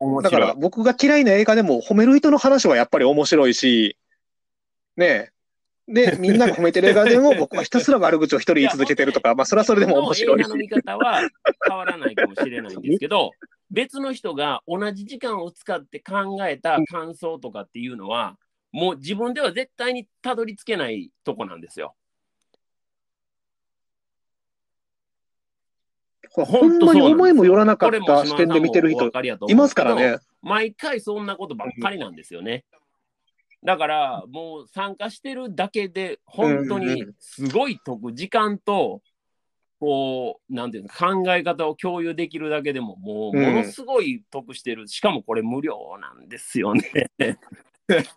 [0.00, 3.96] 面だから僕が嫌いな映画でも褒める人の話はやっぱり面白いし、
[4.98, 5.32] ねえ。
[5.86, 10.56] で、 みんなが褒めてる映画でも僕はひたすら悪口を一人言い続けてるとか、まあそれはそれでも面白いし映画の。
[10.56, 11.20] 見方は
[11.66, 13.30] 変わらないかもしれないんですけど、
[13.70, 18.36] 別の人が同じ時間を使って考えた感想とかっていうのは、
[18.72, 21.94] もう自分では絶対にたどり着けないとこなんですよ。
[26.30, 30.18] ほんまに思いもよらなかっこれもた視点で見てる人いうますからね。
[30.42, 32.64] 毎回そんなことばっかりなんですよね。
[33.64, 39.02] だからもう参加してるだけで本当にすごい得、時間と
[39.80, 44.88] こう、なんていうの、考え方を共有できるだけでももううんものすごい得してる。
[44.88, 46.82] しかもこれ無料なんですよね。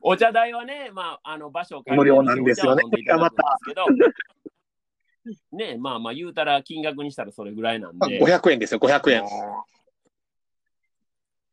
[0.00, 3.16] お茶代はね、まあ、あの場所を借りて無料なんですよねお茶を飲んでいた
[5.52, 8.18] ね、まあまあ言うたら金額にしたらそれぐらいなんまあで。
[8.18, 9.22] 500円ですよ、500円。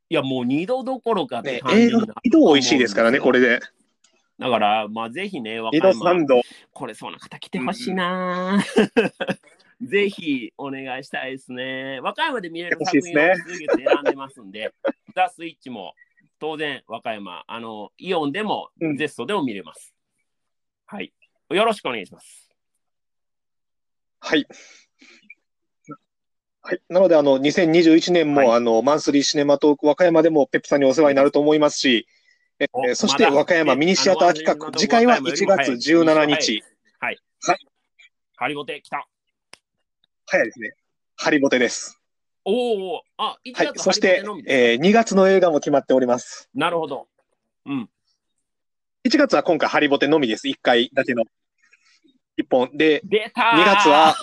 [0.10, 3.60] いや、もう二度どころかってね感じ映画度美味しいですからね、これで。
[4.40, 6.42] だから、まあ、ぜひね、和二歌山度三度。
[6.74, 8.64] これそうな方来てほしいな、
[9.82, 12.00] ぜひお願いしたいですね。
[12.02, 14.74] 和歌山で見れる作品を欲しい数月選んでますんで、
[15.14, 15.94] ザ・スイッチも
[16.40, 19.94] 当然和歌山、あの、イオンでも、うんゼストでも見れます。
[20.88, 21.14] はい。
[21.52, 22.50] よろしくお願いします。
[24.22, 24.48] はい。
[26.70, 26.82] はい。
[26.88, 32.08] なので、あの、2021年も、はいあの、マンスリーシネマトーク和歌山でもペップさんにお世話になると思いますし、
[32.60, 36.64] えおーそして和歌山ミニシアター企画、次回は和歌1山よりも月17早い日。
[38.36, 39.08] ハリボテ来た。
[40.28, 40.74] 早いですね。
[41.16, 42.00] ハリボテです。
[42.46, 43.68] おお、あ、1はい。
[43.74, 46.50] 月そしてえー2月の映画も決まっております。
[46.54, 47.08] なるほど。
[47.66, 47.90] うん。
[49.08, 50.48] 1月は今回ハリボテのみです。
[50.48, 51.24] 1回だけの。
[52.40, 52.70] 1本。
[52.74, 54.16] で、出た2月は、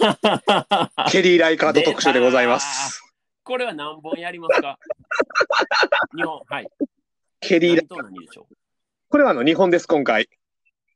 [1.12, 3.02] ケリー・ライカート特集でございます。
[3.44, 4.78] これは何本やりますか？
[6.16, 6.68] 2本、はい。
[7.40, 8.54] ケリー・ライ何と何でしょう？
[9.08, 10.28] これはあの、2本です、今回。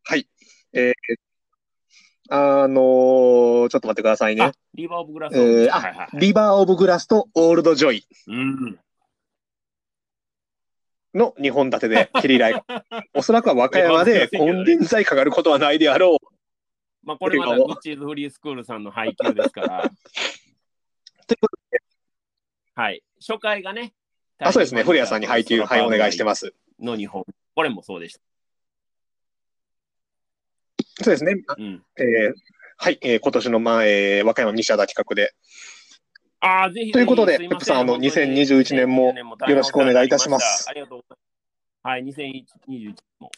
[0.04, 0.26] はい。
[0.72, 0.94] えー
[2.32, 5.36] あのーちょっと待ってくださいねあ。、リバーオブグラス。
[5.36, 6.08] えーあはいはいはい。
[6.20, 8.78] リバー・オブ・グラスとオールド・ジョイうん。
[11.12, 13.02] の2本立てで、ケリー・ライカー。
[13.14, 16.29] おそらくは和歌山で金輪際かかることはないであろう。
[17.02, 19.90] まあ、これまたグッチーズフリースクールさんの配給ですから。
[21.26, 21.60] ということ
[22.74, 23.02] はい。
[23.20, 23.92] 初回がね。
[24.38, 24.82] あ、そうですね。
[24.82, 26.54] 古谷さんに配給、はい、お願いしてます。
[26.78, 27.24] の日本。
[27.54, 28.20] これもそうでした。
[31.02, 31.34] そうですね。
[31.58, 31.82] うん。
[31.98, 32.34] えー
[32.78, 35.34] はい、えー今年の、まあ、えー和歌山西田企画で。
[36.40, 36.92] ああ、ぜひ。
[36.92, 39.14] ということでペップさんあの本当に2021年も
[39.46, 41.18] よろしくお願いいたしますありがとうござい
[41.82, 42.16] ます。
[42.16, 43.30] はい、2021も。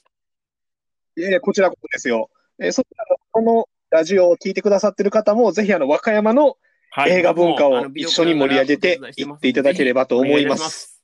[1.17, 2.31] いやいやこちらこそですよ。
[2.59, 2.85] えーそ
[3.31, 6.57] このラジオを聞いてくださってる方も、ぜひあの、和歌山の
[6.91, 10.57] はい映画文化を一緒に盛り上げていっていただければと思いま。
[10.59, 11.03] す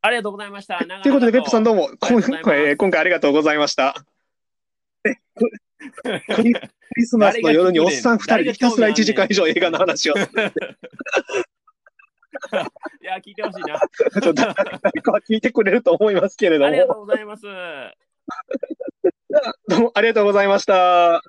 [0.00, 0.78] ありがとうございました。
[1.02, 3.94] ということで、ペップさんどうも、今回 えー今回ありがとうございました。
[5.04, 5.50] えク
[6.34, 6.44] ク
[6.96, 10.14] リスマスの夜におっさん二人でひたすら1時間以上映画の話を。
[12.50, 12.66] ちょっ
[13.02, 13.80] いや、聞いてほしいな。
[14.20, 14.54] と誰
[15.02, 17.02] かは聞いてくれると思いますけれどありがとも。
[17.02, 17.42] うございます。
[19.68, 21.22] どうもありがとうございました。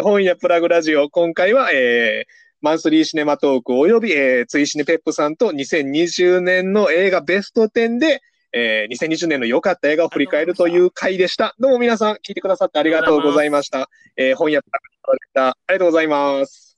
[0.00, 2.32] 本屋プラグラジオ、今回は、えー
[2.62, 8.22] マンスリーシネマトークおよび、えー、追試ねペップさんと2020年の映画ベスト10で、
[8.52, 11.56] えー2020年の良かった映画を振り返るという回でした。
[11.58, 13.90] どうも皆さん聞いてくださってありがとうございました。
[14.16, 15.48] えー本屋プラグラジオでした。
[15.48, 16.62] ありがとうございます。